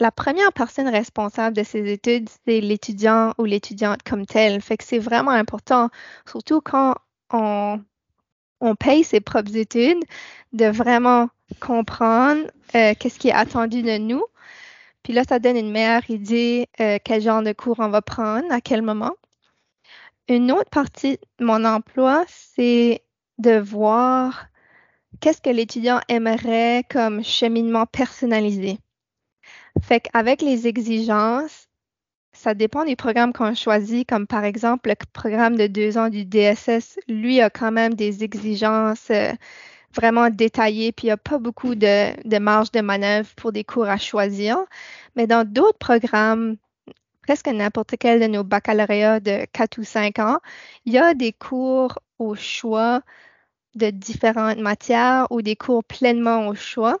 la 0.00 0.10
première 0.10 0.52
personne 0.52 0.88
responsable 0.88 1.54
de 1.54 1.62
ces 1.62 1.92
études, 1.92 2.28
c'est 2.46 2.60
l'étudiant 2.60 3.34
ou 3.38 3.44
l'étudiante 3.44 4.02
comme 4.02 4.26
tel. 4.26 4.60
Fait 4.62 4.78
que 4.78 4.84
c'est 4.84 4.98
vraiment 4.98 5.30
important, 5.30 5.90
surtout 6.26 6.60
quand 6.62 6.94
on, 7.32 7.80
paye 8.78 9.04
ses 9.04 9.20
propres 9.20 9.56
études, 9.56 10.02
de 10.52 10.66
vraiment 10.66 11.28
comprendre 11.60 12.42
euh, 12.74 12.94
qu'est-ce 12.98 13.18
qui 13.18 13.28
est 13.28 13.32
attendu 13.32 13.82
de 13.82 13.98
nous. 13.98 14.24
Puis 15.02 15.12
là, 15.12 15.22
ça 15.28 15.38
donne 15.38 15.56
une 15.56 15.70
meilleure 15.70 16.08
idée 16.10 16.68
euh, 16.80 16.98
quel 17.04 17.22
genre 17.22 17.42
de 17.42 17.52
cours 17.52 17.76
on 17.78 17.88
va 17.88 18.02
prendre, 18.02 18.50
à 18.50 18.60
quel 18.60 18.82
moment. 18.82 19.12
Une 20.28 20.52
autre 20.52 20.70
partie 20.70 21.18
de 21.38 21.44
mon 21.44 21.64
emploi, 21.64 22.24
c'est 22.28 23.02
de 23.38 23.58
voir 23.58 24.46
qu'est-ce 25.20 25.42
que 25.42 25.50
l'étudiant 25.50 26.00
aimerait 26.08 26.84
comme 26.90 27.24
cheminement 27.24 27.86
personnalisé. 27.86 28.78
Fait 29.82 30.00
qu'avec 30.00 30.42
les 30.42 30.66
exigences, 30.66 31.68
ça 32.32 32.54
dépend 32.54 32.84
du 32.84 32.96
programme 32.96 33.32
qu'on 33.32 33.54
choisit, 33.54 34.08
comme 34.08 34.26
par 34.26 34.44
exemple 34.44 34.88
le 34.88 34.94
programme 35.12 35.56
de 35.56 35.66
deux 35.66 35.98
ans 35.98 36.08
du 36.08 36.24
DSS, 36.24 36.98
lui 37.08 37.40
a 37.40 37.50
quand 37.50 37.72
même 37.72 37.94
des 37.94 38.24
exigences 38.24 39.10
euh, 39.10 39.32
vraiment 39.94 40.30
détaillées, 40.30 40.92
puis 40.92 41.06
il 41.06 41.08
n'y 41.08 41.12
a 41.12 41.16
pas 41.16 41.38
beaucoup 41.38 41.74
de, 41.74 42.38
marge 42.38 42.70
de 42.72 42.80
manœuvre 42.80 43.28
pour 43.36 43.52
des 43.52 43.64
cours 43.64 43.88
à 43.88 43.98
choisir. 43.98 44.58
Mais 45.16 45.26
dans 45.26 45.46
d'autres 45.46 45.78
programmes, 45.78 46.56
presque 47.22 47.48
n'importe 47.48 47.94
quel 47.98 48.20
de 48.20 48.26
nos 48.26 48.44
baccalauréats 48.44 49.20
de 49.20 49.46
quatre 49.52 49.78
ou 49.78 49.84
cinq 49.84 50.18
ans, 50.18 50.38
il 50.84 50.92
y 50.94 50.98
a 50.98 51.14
des 51.14 51.32
cours 51.32 51.98
au 52.18 52.34
choix 52.34 53.02
de 53.74 53.90
différentes 53.90 54.58
matières 54.58 55.26
ou 55.30 55.42
des 55.42 55.56
cours 55.56 55.84
pleinement 55.84 56.48
au 56.48 56.54
choix. 56.54 56.98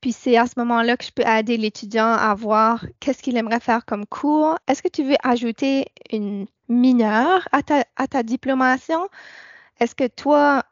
Puis 0.00 0.12
c'est 0.12 0.36
à 0.36 0.46
ce 0.46 0.58
moment-là 0.58 0.96
que 0.96 1.04
je 1.04 1.10
peux 1.12 1.26
aider 1.26 1.56
l'étudiant 1.58 2.06
à 2.12 2.34
voir 2.34 2.86
qu'est-ce 3.00 3.22
qu'il 3.22 3.36
aimerait 3.36 3.60
faire 3.60 3.84
comme 3.84 4.06
cours. 4.06 4.58
Est-ce 4.66 4.82
que 4.82 4.88
tu 4.88 5.04
veux 5.04 5.16
ajouter 5.22 5.86
une 6.10 6.46
mineure 6.68 7.46
à 7.52 7.62
ta, 7.62 8.22
diplomation? 8.22 9.08
Est-ce 9.78 9.94
que 9.94 10.06
toi, 10.06 10.64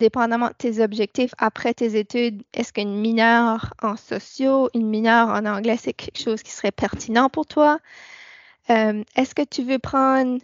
dépendamment 0.00 0.48
de 0.48 0.54
tes 0.54 0.82
objectifs 0.82 1.34
après 1.38 1.74
tes 1.74 1.98
études, 1.98 2.42
est-ce 2.54 2.72
qu'une 2.72 2.98
mineure 2.98 3.74
en 3.82 3.96
sociaux, 3.96 4.70
une 4.74 4.88
mineure 4.88 5.28
en 5.28 5.44
anglais, 5.44 5.76
c'est 5.78 5.92
quelque 5.92 6.22
chose 6.22 6.42
qui 6.42 6.52
serait 6.52 6.72
pertinent 6.72 7.28
pour 7.28 7.46
toi? 7.46 7.78
Euh, 8.70 9.02
est-ce 9.16 9.34
que 9.34 9.44
tu 9.44 9.62
veux 9.62 9.78
prendre 9.78 10.40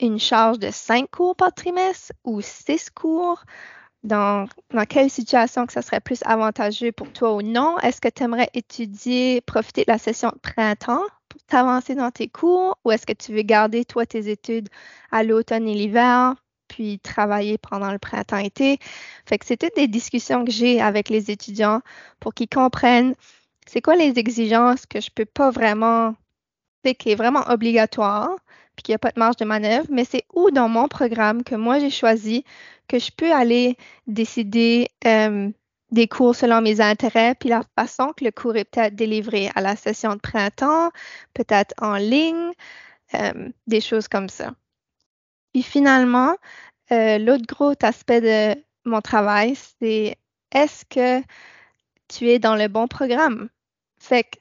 une 0.00 0.18
charge 0.18 0.58
de 0.58 0.70
cinq 0.70 1.10
cours 1.10 1.36
par 1.36 1.52
trimestre 1.54 2.12
ou 2.24 2.40
six 2.40 2.90
cours? 2.90 3.44
Dans, 4.04 4.48
quelle 4.88 5.10
situation 5.10 5.66
que 5.66 5.72
ça 5.72 5.82
serait 5.82 6.00
plus 6.00 6.20
avantageux 6.24 6.92
pour 6.92 7.12
toi 7.12 7.34
ou 7.34 7.42
non? 7.42 7.78
Est-ce 7.78 8.00
que 8.00 8.08
tu 8.08 8.22
aimerais 8.22 8.50
étudier, 8.54 9.40
profiter 9.42 9.84
de 9.84 9.92
la 9.92 9.98
session 9.98 10.30
de 10.30 10.38
printemps 10.38 11.04
pour 11.28 11.42
t'avancer 11.44 11.94
dans 11.94 12.10
tes 12.10 12.28
cours? 12.28 12.78
Ou 12.84 12.92
est-ce 12.92 13.06
que 13.06 13.12
tu 13.12 13.32
veux 13.32 13.42
garder, 13.42 13.84
toi, 13.84 14.06
tes 14.06 14.30
études 14.30 14.68
à 15.10 15.22
l'automne 15.22 15.68
et 15.68 15.74
l'hiver 15.74 16.34
puis 16.68 16.98
travailler 17.00 17.58
pendant 17.58 17.92
le 17.92 17.98
printemps-été? 17.98 18.78
Fait 19.26 19.38
que 19.38 19.46
c'était 19.46 19.70
des 19.76 19.88
discussions 19.88 20.44
que 20.44 20.50
j'ai 20.50 20.80
avec 20.80 21.08
les 21.08 21.30
étudiants 21.30 21.80
pour 22.18 22.34
qu'ils 22.34 22.48
comprennent 22.48 23.14
c'est 23.66 23.80
quoi 23.80 23.96
les 23.96 24.18
exigences 24.18 24.86
que 24.86 25.00
je 25.00 25.10
peux 25.10 25.24
pas 25.24 25.50
vraiment, 25.50 26.14
c'est 26.84 26.94
qui 26.94 27.10
est 27.10 27.14
vraiment 27.14 27.48
obligatoire 27.48 28.36
puis 28.76 28.84
qu'il 28.84 28.92
n'y 28.92 28.96
a 28.96 28.98
pas 28.98 29.10
de 29.10 29.18
marge 29.18 29.36
de 29.36 29.44
manœuvre, 29.44 29.86
mais 29.90 30.04
c'est 30.04 30.24
où 30.34 30.50
dans 30.50 30.68
mon 30.68 30.88
programme 30.88 31.42
que 31.44 31.54
moi 31.54 31.78
j'ai 31.78 31.90
choisi 31.90 32.44
que 32.88 32.98
je 32.98 33.10
peux 33.10 33.32
aller 33.32 33.76
décider 34.06 34.88
euh, 35.06 35.50
des 35.90 36.08
cours 36.08 36.34
selon 36.34 36.62
mes 36.62 36.80
intérêts, 36.80 37.34
puis 37.34 37.50
la 37.50 37.62
façon 37.78 38.12
que 38.16 38.24
le 38.24 38.30
cours 38.30 38.56
est 38.56 38.64
peut-être 38.64 38.94
délivré 38.94 39.50
à 39.54 39.60
la 39.60 39.76
session 39.76 40.14
de 40.14 40.20
printemps, 40.20 40.90
peut-être 41.34 41.74
en 41.80 41.96
ligne, 41.96 42.52
euh, 43.14 43.50
des 43.66 43.80
choses 43.80 44.08
comme 44.08 44.28
ça. 44.28 44.54
Puis 45.52 45.62
finalement, 45.62 46.34
euh, 46.92 47.18
l'autre 47.18 47.44
gros 47.46 47.74
aspect 47.82 48.20
de 48.20 48.60
mon 48.84 49.02
travail, 49.02 49.54
c'est 49.78 50.16
est-ce 50.50 50.84
que 50.86 51.22
tu 52.08 52.28
es 52.30 52.38
dans 52.38 52.56
le 52.56 52.68
bon 52.68 52.88
programme? 52.88 53.48
Fait 53.98 54.24
que 54.24 54.38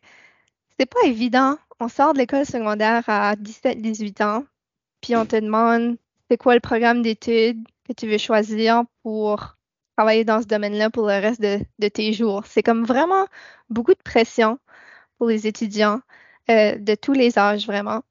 c'est 0.80 0.86
pas 0.86 1.02
évident 1.06 1.58
on 1.82 1.88
sort 1.88 2.14
de 2.14 2.20
l'école 2.20 2.46
secondaire 2.46 3.04
à 3.08 3.36
17-18 3.36 4.24
ans, 4.24 4.46
puis 5.02 5.16
on 5.16 5.26
te 5.26 5.36
demande 5.36 5.98
c'est 6.30 6.38
quoi 6.38 6.54
le 6.54 6.60
programme 6.60 7.02
d'études 7.02 7.68
que 7.88 7.94
tu 7.94 8.08
veux 8.08 8.20
choisir 8.20 8.84
pour 9.02 9.58
travailler 9.98 10.24
dans 10.24 10.42
ce 10.42 10.48
domaine-là 10.48 10.92
pour 10.92 11.08
le 11.08 11.14
reste 11.20 11.42
de, 11.42 11.88
tes 11.88 12.14
jours? 12.14 12.44
C'est 12.46 12.62
comme 12.62 12.86
vraiment 12.86 13.26
beaucoup 13.72 13.96
de 13.96 14.02
pression 14.04 14.60
pour 15.18 15.28
les 15.28 15.48
étudiants 15.48 16.02
euh, 16.52 16.78
de 16.78 16.94
tous 16.94 17.14
les 17.14 17.40
âges, 17.40 17.66
vraiment. 17.66 18.04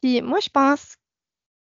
Puis 0.00 0.22
moi, 0.22 0.38
je 0.40 0.48
pense 0.48 0.96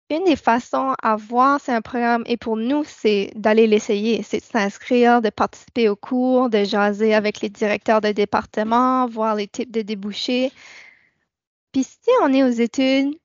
qu'une 0.10 0.24
des 0.24 0.38
façons 0.38 0.96
à 1.04 1.18
voir 1.18 1.60
si 1.60 1.72
un 1.72 1.82
programme 1.82 2.24
est 2.28 2.38
pour 2.38 2.56
nous, 2.56 2.86
c'est 2.86 3.32
d'aller 3.36 3.68
l'essayer, 3.68 4.24
c'est 4.24 4.40
de 4.40 4.44
s'inscrire, 4.44 5.22
de 5.22 5.30
participer 5.30 5.90
aux 5.90 5.98
cours, 5.98 6.50
de 6.50 6.64
jaser 6.64 7.14
avec 7.14 7.42
les 7.42 7.50
directeurs 7.50 8.00
de 8.00 8.14
département, 8.14 9.06
voir 9.06 9.36
les 9.36 9.50
types 9.50 9.72
de 9.72 9.82
débouchés. 9.82 10.54
Puis 11.72 11.84
si 11.84 12.10
on 12.22 12.34
est 12.34 12.44
aux 12.44 12.48
études, 12.48 13.16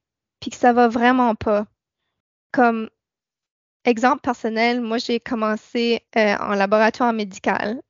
puis 0.41 0.51
que 0.51 0.57
ça 0.57 0.73
va 0.73 0.89
vraiment 0.89 1.35
pas, 1.35 1.67
comme 2.53 2.89
exemple 3.85 4.21
personnel, 4.21 4.81
moi 4.81 4.99
j'ai 4.99 5.21
commencé 5.21 6.03
euh, 6.17 6.37
en 6.39 6.55
laboratoire 6.55 7.13
médical 7.13 7.81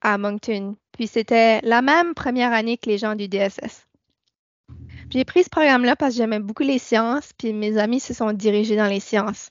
à 0.00 0.16
Moncton, 0.18 0.76
puis 0.92 1.06
c'était 1.06 1.60
la 1.62 1.82
même 1.82 2.14
première 2.14 2.52
année 2.52 2.78
que 2.78 2.88
les 2.88 2.98
gens 2.98 3.14
du 3.16 3.28
DSS. 3.28 3.86
J'ai 5.10 5.24
pris 5.24 5.42
ce 5.44 5.48
programme-là 5.48 5.96
parce 5.96 6.12
que 6.12 6.18
j'aimais 6.18 6.38
beaucoup 6.38 6.62
les 6.62 6.78
sciences, 6.78 7.32
puis 7.32 7.52
mes 7.52 7.78
amis 7.78 8.00
se 8.00 8.14
sont 8.14 8.32
dirigés 8.32 8.76
dans 8.76 8.86
les 8.86 9.00
sciences. 9.00 9.50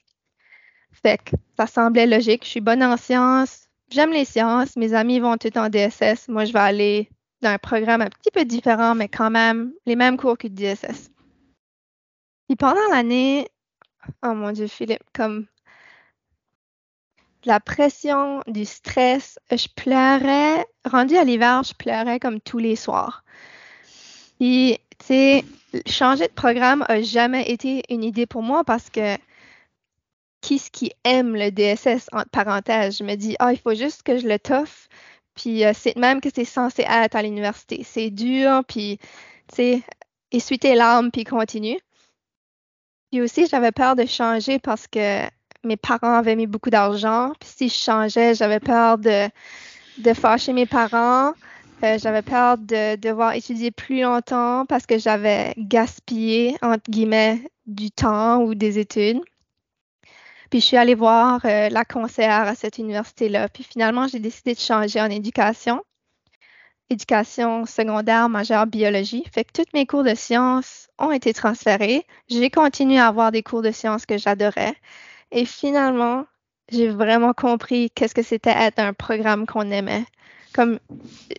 Fait 0.92 1.18
que 1.18 1.36
ça 1.58 1.68
semblait 1.68 2.08
logique. 2.08 2.44
Je 2.44 2.50
suis 2.50 2.62
bonne 2.62 2.84
en 2.84 2.96
sciences, 2.98 3.68
j'aime 3.90 4.12
les 4.12 4.26
sciences, 4.26 4.76
mes 4.76 4.94
amis 4.94 5.20
vont 5.20 5.38
tout 5.38 5.56
en 5.58 5.70
DSS. 5.70 6.28
Moi, 6.28 6.46
je 6.46 6.54
vais 6.54 6.60
aller 6.60 7.10
dans 7.42 7.50
un 7.50 7.58
programme 7.58 8.02
un 8.02 8.10
petit 8.10 8.32
peu 8.32 8.46
différent, 8.46 8.96
mais 8.96 9.08
quand 9.08 9.30
même 9.30 9.74
les 9.86 9.96
mêmes 9.96 10.18
cours 10.18 10.38
que 10.38 10.48
DSS. 10.48 11.12
Puis 12.48 12.56
pendant 12.56 12.88
l'année, 12.92 13.48
oh 14.24 14.34
mon 14.34 14.52
Dieu, 14.52 14.68
Philippe, 14.68 15.04
comme 15.14 15.46
la 17.46 17.60
pression, 17.60 18.42
du 18.48 18.66
stress, 18.66 19.40
je 19.52 19.68
pleurais. 19.76 20.66
Rendu 20.86 21.16
à 21.16 21.24
l'hiver, 21.24 21.64
je 21.64 21.74
pleurais 21.74 22.20
comme 22.20 22.42
tous 22.42 22.58
les 22.58 22.76
soirs. 22.76 23.24
Puis 24.40 24.80
sais, 25.04 25.44
changer 25.86 26.28
de 26.28 26.34
programme 26.34 26.86
a 26.88 27.02
jamais 27.02 27.50
été 27.50 27.84
une 27.90 28.04
idée 28.04 28.26
pour 28.26 28.42
moi 28.42 28.64
parce 28.64 28.90
que 28.90 29.18
qui 30.42 30.60
ce 30.60 30.70
qui 30.70 30.92
aime 31.04 31.36
le 31.36 31.52
DSS, 31.52 32.08
entre 32.12 32.30
parenthèses, 32.30 32.98
je 32.98 33.04
me 33.04 33.16
dis, 33.16 33.36
ah, 33.40 33.52
il 33.52 33.60
faut 33.60 33.74
juste 33.74 34.04
que 34.04 34.18
je 34.18 34.28
le 34.28 34.38
toffe, 34.38 34.88
puis 35.38 35.64
euh, 35.64 35.72
c'est 35.74 35.96
même 35.96 36.20
que 36.20 36.30
c'est 36.34 36.46
censé 36.46 36.84
être 36.90 37.16
à 37.16 37.22
l'université. 37.22 37.84
C'est 37.86 38.10
dur, 38.10 38.64
puis, 38.68 38.98
tu 39.48 39.56
sais, 39.56 39.84
essuie 40.32 40.60
tes 40.60 40.76
larmes, 40.76 41.12
puis 41.12 41.24
continue. 41.24 41.80
Puis 43.12 43.22
aussi, 43.22 43.48
j'avais 43.48 43.72
peur 43.72 43.96
de 43.96 44.06
changer 44.06 44.60
parce 44.60 44.88
que 44.88 45.24
mes 45.64 45.78
parents 45.78 46.16
avaient 46.16 46.36
mis 46.36 46.48
beaucoup 46.48 46.70
d'argent, 46.70 47.32
puis 47.40 47.50
si 47.50 47.70
je 47.70 47.76
changeais, 47.76 48.36
j'avais 48.36 48.60
peur 48.60 48.98
de, 48.98 49.30
de 50.00 50.14
fâcher 50.14 50.54
mes 50.54 50.66
parents. 50.66 51.34
Euh, 51.84 52.00
j'avais 52.00 52.24
peur 52.24 52.58
de 52.58 52.96
devoir 52.96 53.34
étudier 53.34 53.70
plus 53.70 54.02
longtemps 54.02 54.66
parce 54.66 54.88
que 54.88 54.98
j'avais 54.98 55.54
gaspillé, 55.58 56.58
entre 56.64 56.90
guillemets, 56.90 57.40
du 57.68 57.92
temps 57.92 58.42
ou 58.42 58.56
des 58.56 58.80
études. 58.80 59.22
Puis 60.50 60.62
je 60.62 60.66
suis 60.66 60.78
allée 60.78 60.96
voir 60.96 61.42
euh, 61.46 61.70
la 61.70 61.86
conseillère 61.86 62.48
à 62.48 62.56
cette 62.56 62.78
université-là. 62.78 63.50
Puis 63.50 63.64
finalement, 63.64 64.08
j'ai 64.08 64.20
décidé 64.20 64.54
de 64.54 64.60
changer 64.60 65.02
en 65.02 65.10
éducation. 65.10 65.84
Éducation 66.90 67.66
secondaire, 67.66 68.30
majeure 68.30 68.66
biologie. 68.66 69.26
Fait 69.34 69.44
que 69.44 69.52
tous 69.52 69.70
mes 69.74 69.86
cours 69.86 70.04
de 70.04 70.16
sciences 70.16 70.88
ont 71.00 71.12
été 71.12 71.34
transférés. 71.34 72.06
J'ai 72.30 72.50
continué 72.50 72.98
à 72.98 73.08
avoir 73.08 73.32
des 73.32 73.44
cours 73.44 73.62
de 73.62 73.72
sciences 73.72 74.06
que 74.06 74.18
j'adorais. 74.18 74.76
Et 75.32 75.46
finalement, 75.46 76.26
j'ai 76.72 76.88
vraiment 76.88 77.34
compris 77.34 77.92
qu'est-ce 77.92 78.16
que 78.16 78.24
c'était 78.24 78.52
être 78.52 78.80
un 78.80 78.94
programme 78.94 79.46
qu'on 79.46 79.70
aimait 79.72 80.06
comme 80.58 80.80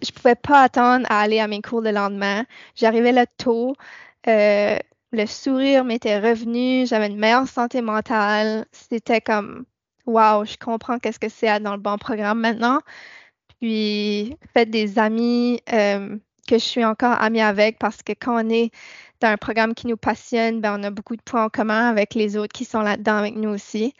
je 0.02 0.12
pouvais 0.12 0.36
pas 0.36 0.62
attendre 0.62 1.04
à 1.10 1.20
aller 1.20 1.40
à 1.40 1.48
mes 1.48 1.60
cours 1.60 1.80
le 1.80 1.90
lendemain. 1.90 2.44
J'arrivais 2.76 3.10
là 3.10 3.26
tôt. 3.26 3.74
Euh, 4.28 4.78
le 5.12 5.26
sourire 5.26 5.84
m'était 5.84 6.18
revenu. 6.18 6.86
J'avais 6.86 7.08
une 7.08 7.18
meilleure 7.18 7.48
santé 7.48 7.80
mentale. 7.80 8.66
C'était 8.72 9.20
comme 9.20 9.64
wow, 10.06 10.44
je 10.44 10.56
comprends 10.56 10.98
qu'est-ce 10.98 11.18
que 11.18 11.28
c'est 11.28 11.60
dans 11.60 11.74
le 11.74 11.80
bon 11.80 11.98
programme 11.98 12.40
maintenant. 12.40 12.80
Puis 13.60 14.36
fait 14.54 14.66
des 14.66 14.98
amis 14.98 15.60
euh, 15.72 16.16
que 16.48 16.58
je 16.58 16.64
suis 16.64 16.84
encore 16.84 17.20
amie 17.20 17.40
avec 17.40 17.78
parce 17.78 18.02
que 18.02 18.12
quand 18.12 18.44
on 18.44 18.48
est 18.50 18.70
dans 19.20 19.28
un 19.28 19.36
programme 19.36 19.74
qui 19.74 19.86
nous 19.86 19.96
passionne, 19.96 20.60
ben 20.60 20.78
on 20.78 20.82
a 20.84 20.90
beaucoup 20.90 21.16
de 21.16 21.22
points 21.22 21.44
en 21.44 21.48
commun 21.48 21.88
avec 21.88 22.14
les 22.14 22.36
autres 22.36 22.52
qui 22.52 22.64
sont 22.64 22.80
là-dedans 22.80 23.16
avec 23.16 23.36
nous 23.36 23.50
aussi. 23.50 23.94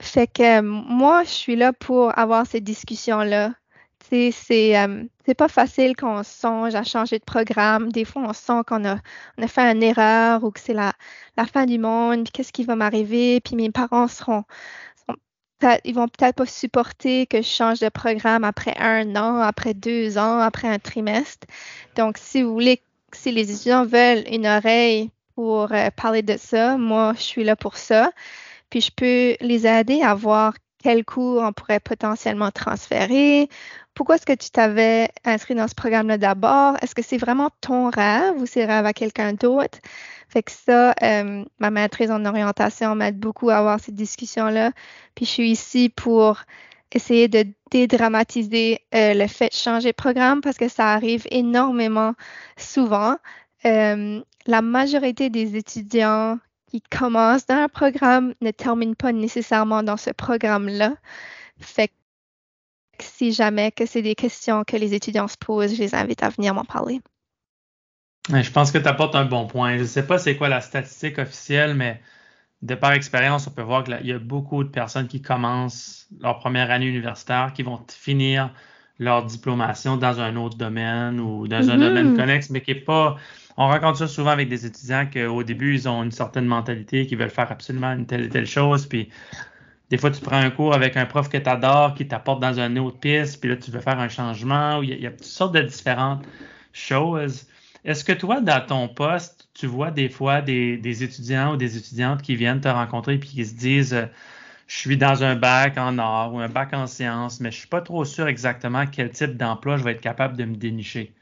Fait 0.00 0.26
que 0.26 0.60
moi, 0.60 1.24
je 1.24 1.30
suis 1.30 1.56
là 1.56 1.72
pour 1.72 2.16
avoir 2.18 2.46
ces 2.46 2.60
discussions-là 2.60 3.52
c'est 4.10 4.78
euh, 4.78 5.04
pas 5.36 5.48
facile 5.48 5.94
quand 5.96 6.20
on 6.20 6.22
songe 6.22 6.74
à 6.74 6.84
changer 6.84 7.18
de 7.18 7.24
programme. 7.24 7.90
Des 7.92 8.04
fois, 8.04 8.22
on 8.22 8.32
sent 8.32 8.62
qu'on 8.66 8.84
a, 8.84 8.96
on 9.38 9.42
a 9.42 9.48
fait 9.48 9.72
une 9.72 9.82
erreur 9.82 10.44
ou 10.44 10.50
que 10.50 10.60
c'est 10.60 10.74
la, 10.74 10.92
la 11.36 11.46
fin 11.46 11.66
du 11.66 11.78
monde, 11.78 12.24
puis 12.24 12.32
qu'est-ce 12.32 12.52
qui 12.52 12.64
va 12.64 12.76
m'arriver, 12.76 13.40
puis 13.40 13.56
mes 13.56 13.70
parents 13.70 14.08
seront, 14.08 14.44
ils 15.84 15.94
vont 15.94 16.08
peut-être 16.08 16.36
pas 16.36 16.46
supporter 16.46 17.26
que 17.26 17.38
je 17.38 17.48
change 17.48 17.80
de 17.80 17.88
programme 17.88 18.44
après 18.44 18.74
un 18.78 19.16
an, 19.16 19.38
après 19.40 19.74
deux 19.74 20.18
ans, 20.18 20.38
après 20.38 20.68
un 20.68 20.78
trimestre. 20.78 21.46
Donc, 21.96 22.18
si 22.18 22.42
vous 22.42 22.52
voulez, 22.52 22.82
si 23.12 23.32
les 23.32 23.50
étudiants 23.50 23.86
veulent 23.86 24.24
une 24.30 24.46
oreille 24.46 25.10
pour 25.34 25.72
euh, 25.72 25.90
parler 25.96 26.22
de 26.22 26.36
ça, 26.36 26.76
moi, 26.76 27.14
je 27.16 27.22
suis 27.22 27.44
là 27.44 27.56
pour 27.56 27.76
ça. 27.76 28.12
Puis, 28.70 28.80
je 28.80 28.90
peux 28.92 29.36
les 29.40 29.66
aider 29.66 30.02
à 30.02 30.14
voir 30.14 30.54
quel 30.86 31.04
cours 31.04 31.42
on 31.42 31.52
pourrait 31.52 31.80
potentiellement 31.80 32.52
transférer 32.52 33.48
pourquoi 33.92 34.16
est-ce 34.16 34.26
que 34.26 34.34
tu 34.34 34.50
t'avais 34.50 35.08
inscrit 35.24 35.56
dans 35.56 35.66
ce 35.66 35.74
programme-là 35.74 36.16
d'abord? 36.18 36.76
Est-ce 36.80 36.94
que 36.94 37.02
c'est 37.02 37.16
vraiment 37.16 37.48
ton 37.60 37.88
rêve 37.88 38.34
ou 38.36 38.46
c'est 38.46 38.66
rêve 38.66 38.84
à 38.84 38.92
quelqu'un 38.92 39.32
d'autre? 39.32 39.78
Fait 40.28 40.42
que 40.42 40.52
ça, 40.52 40.94
euh, 41.02 41.44
ma 41.58 41.70
maîtrise 41.70 42.10
en 42.10 42.24
orientation 42.26 42.94
m'aide 42.94 43.18
beaucoup 43.18 43.48
à 43.48 43.56
avoir 43.56 43.80
ces 43.80 43.92
discussions-là. 43.92 44.70
Puis 45.14 45.24
je 45.24 45.30
suis 45.30 45.50
ici 45.50 45.88
pour 45.88 46.42
essayer 46.92 47.26
de 47.26 47.46
dédramatiser 47.70 48.80
euh, 48.94 49.14
le 49.14 49.26
fait 49.26 49.48
de 49.48 49.54
changer 49.54 49.92
de 49.92 49.96
programme 49.96 50.42
parce 50.42 50.58
que 50.58 50.68
ça 50.68 50.92
arrive 50.92 51.26
énormément 51.30 52.12
souvent. 52.58 53.16
Euh, 53.64 54.20
la 54.46 54.62
majorité 54.62 55.30
des 55.30 55.56
étudiants 55.56 56.38
qui 56.80 56.98
commencent 56.98 57.46
dans 57.46 57.54
un 57.54 57.68
programme 57.68 58.34
ne 58.40 58.50
terminent 58.50 58.94
pas 58.94 59.12
nécessairement 59.12 59.82
dans 59.82 59.96
ce 59.96 60.10
programme-là. 60.10 60.94
Fait 61.58 61.90
si 62.98 63.32
jamais 63.32 63.72
que 63.72 63.86
c'est 63.86 64.02
des 64.02 64.14
questions 64.14 64.64
que 64.64 64.76
les 64.76 64.94
étudiants 64.94 65.28
se 65.28 65.36
posent, 65.36 65.74
je 65.74 65.80
les 65.80 65.94
invite 65.94 66.22
à 66.22 66.30
venir 66.30 66.54
m'en 66.54 66.64
parler. 66.64 67.00
Je 68.28 68.50
pense 68.50 68.72
que 68.72 68.78
tu 68.78 68.88
apportes 68.88 69.14
un 69.14 69.26
bon 69.26 69.46
point. 69.46 69.76
Je 69.76 69.82
ne 69.82 69.86
sais 69.86 70.06
pas 70.06 70.18
c'est 70.18 70.36
quoi 70.36 70.48
la 70.48 70.60
statistique 70.60 71.18
officielle, 71.18 71.74
mais 71.74 72.00
de 72.62 72.74
par 72.74 72.92
expérience, 72.92 73.46
on 73.46 73.50
peut 73.50 73.62
voir 73.62 73.84
qu'il 73.84 74.06
y 74.06 74.12
a 74.12 74.18
beaucoup 74.18 74.64
de 74.64 74.68
personnes 74.68 75.08
qui 75.08 75.20
commencent 75.20 76.08
leur 76.20 76.38
première 76.38 76.70
année 76.70 76.86
universitaire, 76.86 77.52
qui 77.52 77.62
vont 77.62 77.84
finir 77.88 78.50
leur 78.98 79.24
diplomation 79.24 79.96
dans 79.96 80.20
un 80.20 80.36
autre 80.36 80.56
domaine 80.56 81.20
ou 81.20 81.48
dans 81.48 81.70
un 81.70 81.78
domaine 81.78 82.14
mm-hmm. 82.14 82.16
connexe, 82.16 82.50
mais 82.50 82.60
qui 82.60 82.74
n'est 82.74 82.80
pas. 82.80 83.16
On 83.56 83.68
rencontre 83.68 83.98
ça 83.98 84.08
souvent 84.08 84.30
avec 84.30 84.48
des 84.48 84.66
étudiants 84.66 85.06
qu'au 85.10 85.42
début, 85.42 85.74
ils 85.74 85.88
ont 85.88 86.02
une 86.02 86.10
certaine 86.10 86.46
mentalité, 86.46 87.06
qui 87.06 87.14
veulent 87.14 87.30
faire 87.30 87.50
absolument 87.50 87.92
une 87.92 88.06
telle 88.06 88.24
et 88.24 88.28
telle 88.28 88.46
chose, 88.46 88.86
puis 88.86 89.08
des 89.88 89.98
fois, 89.98 90.10
tu 90.10 90.20
prends 90.20 90.36
un 90.36 90.50
cours 90.50 90.74
avec 90.74 90.96
un 90.96 91.06
prof 91.06 91.28
que 91.28 91.36
tu 91.36 91.48
adores 91.48 91.94
qui 91.94 92.08
t'apporte 92.08 92.40
dans 92.40 92.58
une 92.58 92.78
autre 92.78 92.98
piste, 92.98 93.40
puis 93.40 93.50
là, 93.50 93.56
tu 93.56 93.70
veux 93.70 93.80
faire 93.80 93.98
un 94.00 94.08
changement. 94.08 94.82
Il 94.82 95.00
y, 95.00 95.06
a, 95.06 95.10
toutes 95.10 95.24
sortes 95.24 95.54
de 95.54 95.62
différentes 95.62 96.24
choses. 96.72 97.46
Est-ce 97.84 98.04
que 98.04 98.12
toi, 98.12 98.40
dans 98.40 98.64
ton 98.66 98.88
poste, 98.88 99.48
tu 99.54 99.66
vois 99.66 99.92
des 99.92 100.08
fois 100.08 100.42
des, 100.42 101.04
étudiants 101.04 101.54
ou 101.54 101.56
des 101.56 101.76
étudiantes 101.76 102.20
qui 102.20 102.34
viennent 102.34 102.60
te 102.60 102.68
rencontrer 102.68 103.14
et 103.14 103.20
qui 103.20 103.44
se 103.44 103.54
disent 103.54 103.94
euh, 103.94 104.06
Je 104.66 104.76
suis 104.76 104.96
dans 104.96 105.22
un 105.22 105.36
bac 105.36 105.78
en 105.78 105.98
art 105.98 106.34
ou 106.34 106.38
un 106.38 106.48
bac 106.48 106.72
en 106.72 106.86
sciences, 106.86 107.40
mais 107.40 107.50
je 107.50 107.58
suis 107.58 107.68
pas 107.68 107.80
trop 107.80 108.04
sûr 108.04 108.26
exactement 108.26 108.86
quel 108.86 109.10
type 109.10 109.36
d'emploi 109.36 109.76
je 109.76 109.84
vais 109.84 109.92
être 109.92 110.00
capable 110.00 110.36
de 110.36 110.44
me 110.44 110.56
dénicher. 110.56 111.14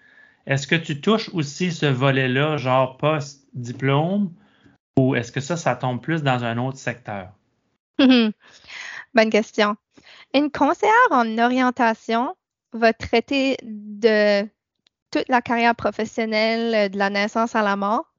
Est-ce 0.47 0.67
que 0.67 0.75
tu 0.75 1.01
touches 1.01 1.31
aussi 1.35 1.73
ce 1.73 1.87
volet-là, 1.87 2.57
genre 2.57 2.97
post-diplôme, 2.97 4.33
ou 4.99 5.15
est-ce 5.15 5.33
que 5.33 5.41
ça, 5.41 5.57
ça 5.57 5.77
tombe 5.77 6.01
plus 6.01 6.23
dans 6.23 6.45
un 6.45 6.59
autre 6.59 6.79
secteur? 6.79 7.29
Bonne 7.99 9.31
question. 9.31 9.77
Une 10.35 10.51
conseillère 10.51 10.93
en 11.11 11.39
orientation 11.39 12.37
va 12.73 12.93
traiter 12.93 13.57
de 13.63 14.43
toute 15.11 15.29
la 15.29 15.41
carrière 15.41 15.77
professionnelle 15.77 16.75
euh, 16.75 16.89
de 16.89 16.99
la 16.99 17.11
naissance 17.11 17.55
à 17.55 17.63
la 17.63 17.77
mort. 17.77 18.14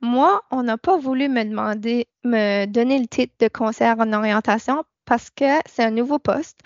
Moi, 0.00 0.42
on 0.50 0.62
n'a 0.62 0.78
pas 0.78 0.96
voulu 0.96 1.28
me 1.28 1.44
demander, 1.44 2.08
me 2.24 2.66
donner 2.66 2.98
le 2.98 3.06
titre 3.06 3.34
de 3.38 3.48
conseillère 3.48 3.98
en 3.98 4.12
orientation 4.12 4.84
parce 5.04 5.30
que 5.30 5.44
c'est 5.66 5.84
un 5.84 5.90
nouveau 5.90 6.18
poste. 6.18 6.60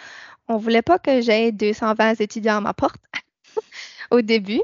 On 0.49 0.57
voulait 0.57 0.83
pas 0.83 0.99
que 0.99 1.21
j'aie 1.21 1.53
220 1.53 2.21
étudiants 2.21 2.59
à 2.59 2.61
ma 2.61 2.75
porte 2.75 3.01
au 4.11 4.21
début. 4.21 4.63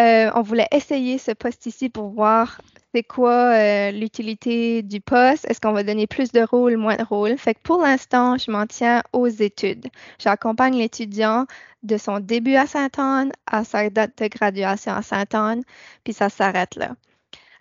Euh, 0.00 0.30
on 0.34 0.42
voulait 0.42 0.68
essayer 0.72 1.18
ce 1.18 1.32
poste 1.32 1.66
ici 1.66 1.88
pour 1.88 2.10
voir 2.10 2.60
c'est 2.94 3.02
quoi 3.02 3.54
euh, 3.54 3.90
l'utilité 3.90 4.82
du 4.82 5.00
poste? 5.00 5.46
Est-ce 5.48 5.60
qu'on 5.60 5.72
va 5.72 5.82
donner 5.82 6.06
plus 6.06 6.30
de 6.30 6.40
rôles, 6.42 6.76
moins 6.76 6.96
de 6.96 7.04
rôles? 7.04 7.38
Fait 7.38 7.54
que 7.54 7.60
pour 7.62 7.80
l'instant, 7.80 8.36
je 8.36 8.50
m'en 8.50 8.66
tiens 8.66 9.02
aux 9.12 9.28
études. 9.28 9.88
J'accompagne 10.18 10.76
l'étudiant 10.76 11.46
de 11.82 11.96
son 11.96 12.20
début 12.20 12.56
à 12.56 12.66
Sainte-Anne 12.66 13.32
à 13.46 13.64
sa 13.64 13.88
date 13.90 14.18
de 14.22 14.28
graduation 14.28 14.92
à 14.92 15.02
Sainte-Anne, 15.02 15.62
puis 16.04 16.12
ça 16.12 16.28
s'arrête 16.28 16.76
là. 16.76 16.94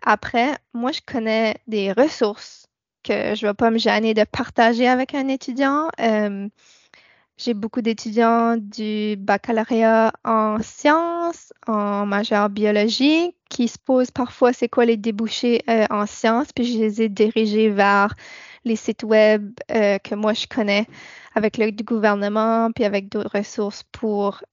Après, 0.01 0.58
moi, 0.74 0.91
je 0.91 1.01
connais 1.05 1.58
des 1.67 1.91
ressources 1.91 2.67
que 3.03 3.36
je 3.36 3.46
ne 3.46 3.51
vais 3.51 3.55
pas 3.55 3.72
me 3.72 3.77
gêner 3.77 4.13
de 4.13 4.24
partager 4.24 4.88
avec 4.88 5.13
un 5.15 5.27
étudiant. 5.27 5.89
Euh, 6.00 6.48
j'ai 7.38 7.53
beaucoup 7.53 7.81
d'étudiants 7.81 8.58
du 8.58 9.15
baccalauréat 9.17 10.13
en 10.24 10.60
sciences, 10.62 11.53
en 11.67 12.05
majeur 12.05 12.50
biologie, 12.50 13.36
qui 13.50 13.67
se 13.67 13.77
posent 13.79 14.12
parfois 14.12 14.53
c'est 14.53 14.70
quoi 14.70 14.86
les 14.86 14.98
débouchés 14.98 15.63
euh, 15.70 15.86
en 15.89 16.05
sciences, 16.05 16.51
puis 16.53 16.65
je 16.65 16.77
les 16.79 17.01
ai 17.01 17.10
dirigés 17.10 17.70
vers 17.70 18.13
les 18.63 18.75
sites 18.75 19.03
web 19.03 19.53
euh, 19.72 19.98
que 19.98 20.13
moi 20.15 20.34
je 20.34 20.46
connais 20.48 20.86
avec 21.34 21.58
du 21.75 21.84
gouvernement, 21.84 22.72
puis 22.72 22.86
avec 22.86 23.10
d'autres 23.10 23.38
ressources 23.39 23.84
pour 23.91 24.43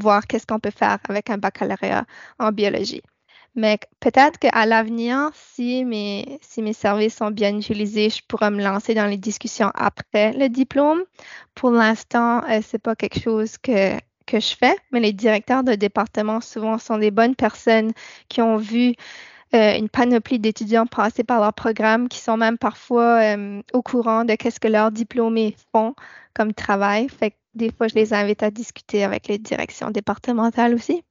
voir 0.00 0.26
qu'est-ce 0.26 0.46
qu'on 0.46 0.60
peut 0.60 0.70
faire 0.70 0.98
avec 1.08 1.30
un 1.30 1.38
baccalauréat 1.38 2.06
en 2.38 2.50
biologie. 2.52 3.02
Mais 3.54 3.78
peut-être 4.00 4.38
qu'à 4.38 4.66
l'avenir, 4.66 5.30
si 5.34 5.84
mes, 5.84 6.38
si 6.42 6.62
mes 6.62 6.72
services 6.72 7.16
sont 7.16 7.30
bien 7.30 7.56
utilisés, 7.56 8.10
je 8.10 8.22
pourrais 8.28 8.50
me 8.50 8.62
lancer 8.62 8.94
dans 8.94 9.06
les 9.06 9.16
discussions 9.16 9.72
après 9.74 10.32
le 10.32 10.48
diplôme. 10.48 11.02
Pour 11.54 11.70
l'instant, 11.70 12.42
euh, 12.44 12.60
c'est 12.62 12.78
pas 12.78 12.94
quelque 12.94 13.20
chose 13.20 13.58
que, 13.58 13.96
que 14.26 14.38
je 14.40 14.54
fais, 14.56 14.76
mais 14.92 15.00
les 15.00 15.12
directeurs 15.12 15.64
de 15.64 15.74
département 15.74 16.40
souvent 16.40 16.78
sont 16.78 16.98
des 16.98 17.10
bonnes 17.10 17.34
personnes 17.34 17.92
qui 18.28 18.40
ont 18.42 18.58
vu 18.58 18.94
euh, 19.54 19.78
une 19.78 19.88
panoplie 19.88 20.38
d'étudiants 20.38 20.86
passer 20.86 21.24
par 21.24 21.40
leur 21.40 21.54
programme, 21.54 22.08
qui 22.08 22.18
sont 22.18 22.36
même 22.36 22.58
parfois 22.58 23.36
euh, 23.36 23.62
au 23.72 23.82
courant 23.82 24.24
de 24.24 24.34
qu'est-ce 24.34 24.60
que 24.60 24.68
leurs 24.68 24.92
diplômés 24.92 25.56
font 25.72 25.94
comme 26.34 26.52
travail. 26.52 27.08
Fait 27.08 27.30
que 27.30 27.36
des 27.54 27.72
fois, 27.72 27.88
je 27.88 27.94
les 27.94 28.12
invite 28.12 28.42
à 28.42 28.50
discuter 28.50 29.04
avec 29.04 29.26
les 29.26 29.38
directions 29.38 29.90
départementales 29.90 30.74
aussi. 30.74 31.02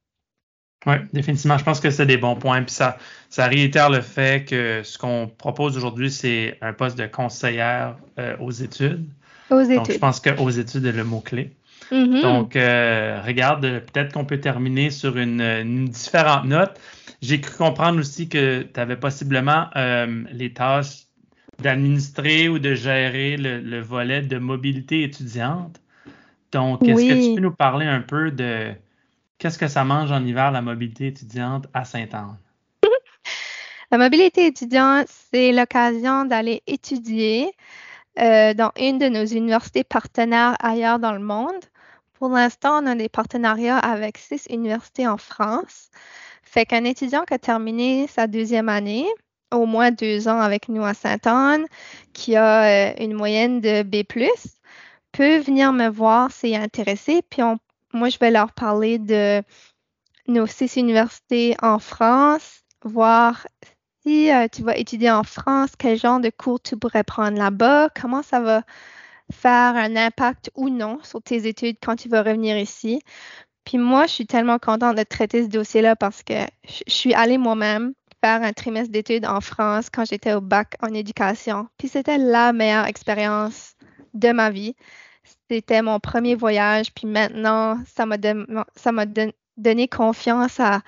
Oui, 0.87 0.95
définitivement. 1.11 1.57
Je 1.57 1.65
pense 1.65 1.81
que 1.81 1.91
c'est 1.91 2.05
des 2.05 2.15
bons 2.15 2.35
points. 2.35 2.63
Puis 2.63 2.73
ça, 2.73 2.97
ça 3.29 3.47
réitère 3.47 3.89
le 3.89 3.99
fait 3.99 4.47
que 4.47 4.81
ce 4.83 4.97
qu'on 4.97 5.29
propose 5.37 5.75
aujourd'hui, 5.75 6.09
c'est 6.09 6.57
un 6.61 6.71
poste 6.71 6.97
de 6.97 7.05
conseillère 7.05 7.97
euh, 8.17 8.37
aux 8.39 8.51
études. 8.51 9.05
Aux 9.49 9.59
études. 9.59 9.75
Donc, 9.75 9.91
je 9.91 9.97
pense 9.97 10.21
qu'aux 10.21 10.49
études 10.49 10.85
est 10.85 10.93
le 10.93 11.03
mot-clé. 11.03 11.51
Mm-hmm. 11.91 12.21
Donc, 12.21 12.55
euh, 12.55 13.21
regarde, 13.25 13.61
peut-être 13.61 14.13
qu'on 14.13 14.23
peut 14.23 14.39
terminer 14.39 14.89
sur 14.89 15.17
une, 15.17 15.89
différente 15.89 16.45
note. 16.45 16.79
J'ai 17.21 17.41
cru 17.41 17.57
comprendre 17.57 17.99
aussi 17.99 18.29
que 18.29 18.61
tu 18.61 18.79
avais 18.79 18.95
possiblement 18.95 19.65
euh, 19.75 20.23
les 20.31 20.53
tâches 20.53 21.07
d'administrer 21.61 22.47
ou 22.47 22.59
de 22.59 22.75
gérer 22.75 23.35
le, 23.35 23.81
volet 23.81 24.21
de 24.21 24.37
mobilité 24.37 25.03
étudiante. 25.03 25.81
Donc, 26.53 26.81
est-ce 26.83 27.01
que 27.01 27.27
tu 27.27 27.35
peux 27.35 27.41
nous 27.41 27.51
parler 27.51 27.85
un 27.85 28.01
peu 28.01 28.31
de 28.31 28.71
Qu'est-ce 29.37 29.59
que 29.59 29.67
ça 29.67 29.83
mange 29.83 30.11
en 30.11 30.25
hiver, 30.25 30.51
la 30.51 30.61
mobilité 30.61 31.07
étudiante 31.07 31.67
à 31.73 31.85
Sainte-Anne? 31.85 32.37
la 33.91 33.97
mobilité 33.99 34.47
étudiante, 34.47 35.07
c'est 35.09 35.51
l'occasion 35.51 36.25
d'aller 36.25 36.63
étudier 36.65 37.51
euh, 38.19 38.55
dans 38.55 38.71
une 38.79 38.97
de 38.97 39.09
nos 39.09 39.25
universités 39.25 39.83
partenaires 39.83 40.55
ailleurs 40.59 40.97
dans 40.97 41.11
le 41.11 41.19
monde. 41.19 41.63
Pour 42.13 42.29
l'instant, 42.29 42.81
on 42.81 42.87
a 42.87 42.95
des 42.95 43.09
partenariats 43.09 43.77
avec 43.77 44.17
six 44.17 44.47
universités 44.49 45.07
en 45.07 45.17
France. 45.17 45.89
Fait 46.41 46.65
qu'un 46.65 46.83
étudiant 46.83 47.23
qui 47.23 47.35
a 47.35 47.39
terminé 47.39 48.07
sa 48.07 48.25
deuxième 48.25 48.69
année, 48.69 49.05
au 49.53 49.67
moins 49.67 49.91
deux 49.91 50.27
ans 50.27 50.39
avec 50.39 50.67
nous 50.67 50.83
à 50.83 50.95
Sainte-Anne, 50.95 51.65
qui 52.13 52.35
a 52.35 52.63
euh, 52.89 52.93
une 52.99 53.13
moyenne 53.13 53.61
de 53.61 53.83
B+, 53.83 54.03
peut 55.11 55.37
venir 55.37 55.73
me 55.73 55.87
voir 55.89 56.31
s'il 56.31 56.53
est 56.53 56.57
intéressé, 56.57 57.21
puis 57.29 57.43
on 57.43 57.59
moi, 57.93 58.09
je 58.09 58.17
vais 58.19 58.31
leur 58.31 58.51
parler 58.51 58.99
de 58.99 59.41
nos 60.27 60.47
six 60.47 60.75
universités 60.75 61.55
en 61.61 61.79
France, 61.79 62.63
voir 62.83 63.47
si 64.03 64.31
euh, 64.31 64.47
tu 64.51 64.63
vas 64.63 64.77
étudier 64.77 65.11
en 65.11 65.23
France, 65.23 65.71
quel 65.77 65.97
genre 65.97 66.19
de 66.19 66.29
cours 66.29 66.61
tu 66.61 66.77
pourrais 66.77 67.03
prendre 67.03 67.37
là-bas, 67.37 67.89
comment 67.99 68.23
ça 68.23 68.39
va 68.39 68.63
faire 69.31 69.75
un 69.75 69.95
impact 69.95 70.51
ou 70.55 70.69
non 70.69 70.99
sur 71.03 71.21
tes 71.21 71.47
études 71.47 71.77
quand 71.81 71.95
tu 71.95 72.09
vas 72.09 72.23
revenir 72.23 72.57
ici. 72.57 73.01
Puis 73.65 73.77
moi, 73.77 74.05
je 74.07 74.13
suis 74.13 74.25
tellement 74.25 74.59
contente 74.59 74.95
de 74.95 75.03
traiter 75.03 75.43
ce 75.43 75.49
dossier-là 75.49 75.95
parce 75.97 76.23
que 76.23 76.35
je 76.63 76.83
suis 76.87 77.13
allée 77.13 77.37
moi-même 77.37 77.93
faire 78.23 78.41
un 78.41 78.53
trimestre 78.53 78.91
d'études 78.91 79.25
en 79.25 79.41
France 79.41 79.89
quand 79.91 80.05
j'étais 80.05 80.33
au 80.33 80.41
bac 80.41 80.75
en 80.81 80.93
éducation. 80.93 81.67
Puis 81.77 81.89
c'était 81.89 82.17
la 82.17 82.53
meilleure 82.53 82.85
expérience 82.85 83.75
de 84.13 84.31
ma 84.31 84.49
vie. 84.49 84.75
C'était 85.49 85.81
mon 85.81 85.99
premier 85.99 86.35
voyage, 86.35 86.93
puis 86.93 87.07
maintenant, 87.07 87.79
ça 87.85 88.05
m'a 88.05 89.05
donné 89.57 89.87
confiance 89.87 90.59
à 90.59 90.81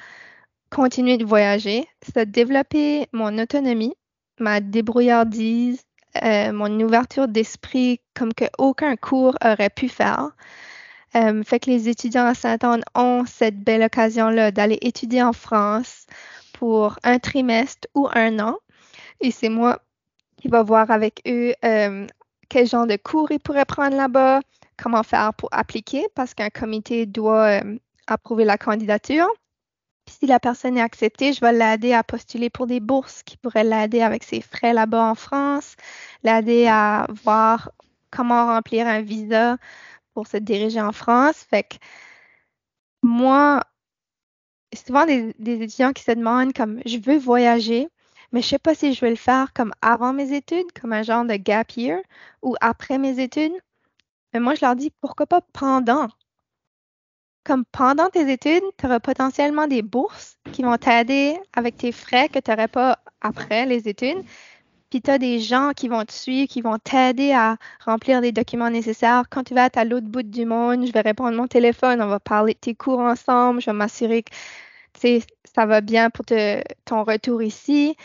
continuer 0.70 1.18
de 1.18 1.26
voyager. 1.26 1.88
Ça 2.14 2.22
a 2.22 2.26
développé 2.26 3.08
mon 3.14 3.38
autonomie, 3.38 3.96
ma 4.40 4.60
débrouillardise, 4.60 5.82
euh, 6.24 6.52
mon 6.52 6.80
ouverture 6.82 7.28
d'esprit 7.28 8.02
comme 8.16 8.34
que 8.34 8.46
aucun 8.58 8.96
cours 8.96 9.36
aurait 9.44 9.70
pu 9.70 9.90
faire. 9.90 10.32
Euh, 11.16 11.44
fait 11.44 11.60
que 11.60 11.70
les 11.70 11.90
étudiants 11.90 12.26
à 12.26 12.34
Saint-Anne 12.36 12.84
ont 12.96 13.26
cette 13.26 13.60
belle 13.64 13.84
occasion-là 13.84 14.52
d'aller 14.52 14.78
étudier 14.82 15.24
en 15.24 15.34
France 15.34 16.06
pour 16.54 17.00
un 17.04 17.20
trimestre 17.20 17.88
ou 17.96 18.08
un 18.14 18.40
an. 18.40 18.58
Et 19.22 19.32
c'est 19.32 19.50
moi 19.50 19.82
qui 20.38 20.48
va 20.48 20.64
voir 20.64 20.92
avec 20.92 21.22
eux 21.28 21.54
euh, 21.66 22.06
quel 22.50 22.68
genre 22.68 22.88
de 22.88 22.98
cours 22.98 23.32
ils 23.32 23.40
pourraient 23.40 23.66
prendre 23.66 23.96
là-bas, 23.96 24.42
comment 24.82 25.04
faire 25.04 25.34
pour 25.34 25.50
appliquer, 25.52 26.08
parce 26.16 26.34
qu'un 26.34 26.50
comité 26.50 27.06
doit 27.06 27.62
euh, 27.64 27.78
approuver 28.08 28.46
la 28.46 28.58
candidature. 28.58 29.28
si 30.08 30.26
la 30.28 30.40
personne 30.40 30.78
est 30.78 30.82
acceptée, 30.82 31.34
je 31.34 31.42
vais 31.42 31.54
l'aider 31.54 31.94
à 31.94 32.04
postuler 32.04 32.50
pour 32.50 32.68
des 32.68 32.80
bourses 32.80 33.24
qui 33.24 33.38
pourraient 33.38 33.64
l'aider 33.64 34.02
avec 34.02 34.24
ses 34.24 34.42
frais 34.42 34.74
là-bas 34.74 35.06
en 35.12 35.16
France, 35.16 35.76
l'aider 36.24 36.68
à 36.68 37.08
voir 37.24 37.72
comment 38.12 38.48
remplir 38.48 38.88
un 38.88 39.02
visa 39.02 39.58
pour 40.14 40.28
se 40.28 40.38
diriger 40.38 40.82
en 40.82 40.92
France. 40.92 41.46
Fait 41.50 41.64
que 41.64 41.76
moi, 43.04 43.64
souvent 44.74 45.06
des, 45.06 45.34
des 45.40 45.62
étudiants 45.62 45.94
qui 45.94 46.04
se 46.04 46.12
demandent 46.12 46.54
comme 46.54 46.82
je 46.86 46.98
veux 46.98 47.18
voyager, 47.18 47.90
mais 48.32 48.42
je 48.42 48.48
sais 48.48 48.60
pas 48.60 48.76
si 48.76 48.94
je 48.94 49.02
vais 49.02 49.10
le 49.10 49.16
faire 49.16 49.54
comme 49.54 49.74
avant 49.82 50.14
mes 50.14 50.34
études, 50.34 50.72
comme 50.80 50.94
un 50.94 51.04
genre 51.04 51.26
de 51.26 51.36
gap 51.36 51.72
year, 51.74 52.00
ou 52.42 52.56
après 52.62 52.98
mes 52.98 53.20
études. 53.20 53.54
Mais 54.34 54.40
moi, 54.40 54.56
je 54.56 54.66
leur 54.66 54.76
dis 54.76 54.92
pourquoi 55.02 55.26
pas 55.28 55.42
pendant? 55.54 56.08
Comme 57.44 57.66
pendant 57.66 58.10
tes 58.10 58.32
études, 58.32 58.64
tu 58.78 58.86
auras 58.86 59.00
potentiellement 59.00 59.68
des 59.68 59.82
bourses 59.82 60.38
qui 60.52 60.62
vont 60.64 60.78
t'aider 60.78 61.40
avec 61.54 61.78
tes 61.78 61.92
frais 61.92 62.30
que 62.30 62.40
tu 62.40 62.52
n'aurais 62.52 62.68
pas 62.68 63.00
après 63.22 63.66
les 63.66 63.88
études. 63.90 64.24
Puis 64.90 65.02
tu 65.02 65.12
as 65.12 65.18
des 65.20 65.40
gens 65.40 65.72
qui 65.76 65.88
vont 65.88 66.04
te 66.06 66.12
suivre, 66.12 66.48
qui 66.48 66.62
vont 66.62 66.78
t'aider 66.80 67.32
à 67.32 67.58
remplir 67.86 68.22
les 68.22 68.32
documents 68.32 68.70
nécessaires. 68.72 69.24
Quand 69.30 69.44
tu 69.44 69.54
vas 69.54 69.66
être 69.68 69.78
à 69.78 69.86
l'autre 69.86 70.08
bout 70.08 70.24
du 70.24 70.46
monde, 70.46 70.86
je 70.86 70.92
vais 70.92 71.02
répondre 71.02 71.36
mon 71.38 71.48
téléphone, 71.48 72.02
on 72.02 72.08
va 72.08 72.20
parler 72.20 72.54
de 72.54 72.60
tes 72.60 72.76
cours 72.76 73.00
ensemble, 73.00 73.62
je 73.62 73.68
vais 73.68 73.78
m'assurer 73.78 74.24
que 74.24 74.32
ça 75.44 75.66
va 75.66 75.82
bien 75.82 76.10
pour 76.10 76.26
ton 76.26 77.04
retour 77.04 77.42
ici. 77.42 77.96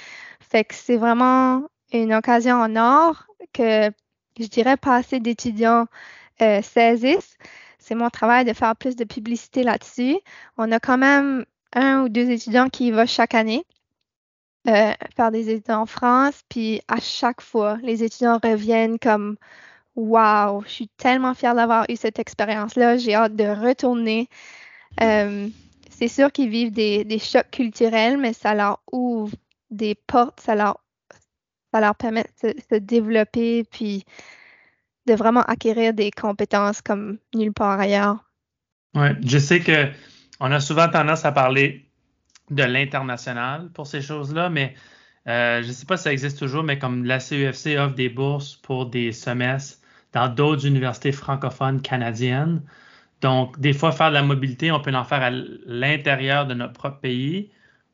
Fait 0.40 0.64
que 0.64 0.74
c'est 0.74 0.96
vraiment 0.96 1.64
une 1.92 2.14
occasion 2.14 2.56
en 2.56 2.76
or 2.76 3.26
que 3.52 3.90
je 4.38 4.46
dirais 4.46 4.76
pas 4.76 4.96
assez 4.96 5.20
d'étudiants 5.20 5.86
euh, 6.42 6.62
saisissent. 6.62 7.36
C'est 7.78 7.94
mon 7.94 8.10
travail 8.10 8.44
de 8.44 8.52
faire 8.52 8.76
plus 8.76 8.96
de 8.96 9.04
publicité 9.04 9.62
là-dessus. 9.62 10.18
On 10.56 10.72
a 10.72 10.80
quand 10.80 10.98
même 10.98 11.44
un 11.74 12.02
ou 12.02 12.08
deux 12.08 12.30
étudiants 12.30 12.68
qui 12.68 12.88
y 12.88 12.90
vont 12.90 13.06
chaque 13.06 13.34
année 13.34 13.64
euh, 14.66 14.92
faire 15.16 15.30
des 15.30 15.50
études 15.50 15.70
en 15.70 15.86
France. 15.86 16.40
Puis 16.48 16.80
à 16.88 17.00
chaque 17.00 17.40
fois, 17.40 17.78
les 17.82 18.02
étudiants 18.02 18.38
reviennent 18.42 18.98
comme 18.98 19.36
Wow, 19.96 20.62
je 20.66 20.70
suis 20.70 20.88
tellement 20.96 21.34
fière 21.34 21.54
d'avoir 21.54 21.84
eu 21.88 21.96
cette 21.96 22.18
expérience-là. 22.18 22.96
J'ai 22.96 23.14
hâte 23.14 23.36
de 23.36 23.44
retourner. 23.44 24.28
Euh, 25.00 25.48
c'est 25.96 26.08
sûr 26.08 26.32
qu'ils 26.32 26.50
vivent 26.50 26.72
des, 26.72 27.18
chocs 27.18 27.50
culturels, 27.50 28.18
mais 28.18 28.32
ça 28.32 28.54
leur 28.54 28.80
ouvre 28.92 29.34
des 29.70 29.94
portes, 29.94 30.40
ça 30.40 30.54
leur, 30.54 30.80
ça 31.72 31.80
leur 31.80 31.94
permet 31.94 32.24
de 32.42 32.54
se 32.70 32.76
développer, 32.76 33.64
puis 33.64 34.04
de 35.06 35.14
vraiment 35.14 35.42
acquérir 35.42 35.94
des 35.94 36.10
compétences 36.10 36.80
comme 36.80 37.18
nulle 37.34 37.52
part 37.52 37.78
ailleurs. 37.78 38.24
Oui, 38.94 39.08
je 39.24 39.38
sais 39.38 39.60
que 39.60 39.88
on 40.40 40.50
a 40.50 40.60
souvent 40.60 40.88
tendance 40.88 41.24
à 41.24 41.32
parler 41.32 41.86
de 42.50 42.62
l'international 42.62 43.70
pour 43.72 43.86
ces 43.86 44.02
choses-là, 44.02 44.50
mais 44.50 44.74
euh, 45.26 45.62
je 45.62 45.68
ne 45.68 45.72
sais 45.72 45.86
pas 45.86 45.96
si 45.96 46.04
ça 46.04 46.12
existe 46.12 46.38
toujours, 46.38 46.62
mais 46.62 46.78
comme 46.78 47.04
la 47.04 47.18
CUFC 47.18 47.78
offre 47.78 47.94
des 47.94 48.08
bourses 48.08 48.56
pour 48.56 48.86
des 48.86 49.12
semestres 49.12 49.78
dans 50.12 50.28
d'autres 50.28 50.66
universités 50.66 51.12
francophones 51.12 51.80
canadiennes. 51.80 52.62
Donc, 53.24 53.58
des 53.58 53.72
fois, 53.72 53.90
faire 53.90 54.10
de 54.10 54.14
la 54.16 54.22
mobilité, 54.22 54.70
on 54.70 54.80
peut 54.80 54.94
en 54.94 55.02
faire 55.02 55.22
à 55.22 55.30
l'intérieur 55.30 56.46
de 56.46 56.52
notre 56.52 56.74
propre 56.74 57.00
pays 57.00 57.50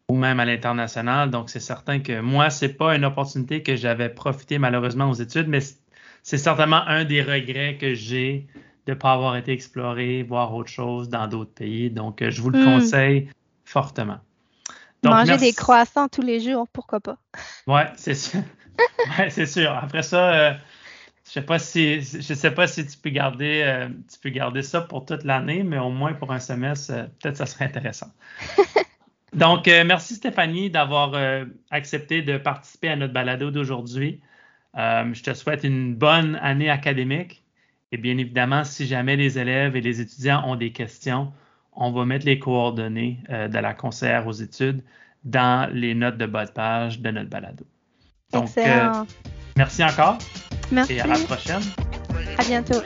ou 0.09 0.17
même 0.17 0.41
à 0.41 0.45
l'international. 0.45 1.31
Donc, 1.31 1.51
c'est 1.51 1.61
certain 1.61 2.01
que 2.01 2.21
moi, 2.21 2.51
c'est 2.51 2.71
pas 2.71 2.97
une 2.97 3.05
opportunité 3.05 3.63
que 3.63 3.77
j'avais 3.77 4.09
profité 4.09 4.59
malheureusement 4.59 5.09
aux 5.09 5.15
études, 5.15 5.47
mais 5.47 5.61
c'est 6.25 6.37
certainement 6.37 6.83
un 6.89 7.05
des 7.05 7.23
regrets 7.23 7.77
que 7.77 7.95
j'ai 7.95 8.49
de 8.89 8.93
ne 8.93 8.99
pas 8.99 9.13
avoir 9.13 9.37
été 9.37 9.53
exploré, 9.53 10.25
voir 10.25 10.53
autre 10.53 10.69
chose 10.69 11.09
dans 11.09 11.29
d'autres 11.29 11.55
pays. 11.55 11.91
Donc, 11.91 12.23
euh, 12.23 12.33
je 12.33 12.43
vous 12.43 12.51
le 12.51 12.59
hmm. 12.59 12.65
conseille 12.65 13.29
fortement. 13.65 14.19
Manger 15.05 15.37
des 15.37 15.53
croissants 15.53 16.09
tous 16.09 16.23
les 16.23 16.41
jours, 16.41 16.67
pourquoi 16.73 16.99
pas? 16.99 17.19
Ouais, 17.69 17.87
c'est 17.95 18.17
sûr. 18.17 18.41
ouais, 19.19 19.31
c'est 19.31 19.47
sûr. 19.47 19.71
Après 19.71 20.03
ça, 20.03 20.33
euh, 20.33 20.53
je 21.31 21.35
sais 21.35 21.43
pas 21.43 21.59
si 21.59 22.03
je 22.03 22.35
sais 22.35 22.51
pas 22.51 22.67
si 22.67 22.85
tu 22.87 22.99
peux 22.99 23.11
garder 23.11 23.63
euh, 23.65 23.89
tu 23.89 24.19
peux 24.21 24.31
garder 24.31 24.63
ça 24.63 24.81
pour 24.81 25.07
toute 25.07 25.25
l'année, 25.25 25.63
mais 25.63 25.79
au 25.79 25.91
moins 25.91 26.13
pour 26.13 26.33
un 26.33 26.41
semestre, 26.41 26.93
peut-être 27.21 27.37
ça 27.37 27.47
serait 27.47 27.67
intéressant. 27.67 28.13
Donc, 29.33 29.67
merci 29.67 30.17
Stéphanie 30.17 30.71
d'avoir 30.71 31.13
accepté 31.71 32.21
de 32.21 32.37
participer 32.37 32.89
à 32.89 32.97
notre 32.97 33.13
balado 33.13 33.53
d'aujourd'hui. 33.53 34.21
je 34.75 35.23
te 35.23 35.33
souhaite 35.35 35.63
une 35.63 35.95
bonne 35.95 36.35
année 36.43 36.69
académique. 36.69 37.45
Et 37.93 37.97
bien 37.97 38.19
évidemment, 38.19 38.65
si 38.65 38.87
jamais 38.87 39.17
les 39.17 39.39
élèves 39.39 39.77
et 39.77 39.81
les 39.81 40.01
étudiants 40.01 40.43
ont 40.47 40.57
des 40.57 40.73
questions, 40.73 41.33
on 41.73 41.91
va 41.91 42.05
mettre 42.05 42.27
les 42.27 42.39
coordonnées 42.39 43.19
euh, 43.31 43.49
de 43.49 43.59
la 43.59 43.75
conseillère 43.75 44.27
aux 44.27 44.33
études 44.33 44.83
dans 45.25 45.69
les 45.73 45.95
notes 45.95 46.17
de 46.17 46.27
bas 46.27 46.47
de 46.47 46.53
page 46.53 47.01
de 47.01 47.11
notre 47.11 47.31
balado. 47.31 47.67
Donc, 48.33 48.57
euh, 48.59 49.05
merci 49.57 49.83
encore. 49.83 50.19
Merci. 50.73 50.95
Et 50.95 51.01
à 51.01 51.07
la 51.07 51.19
prochaine. 51.19 51.63
À 52.39 52.45
bientôt. 52.45 52.83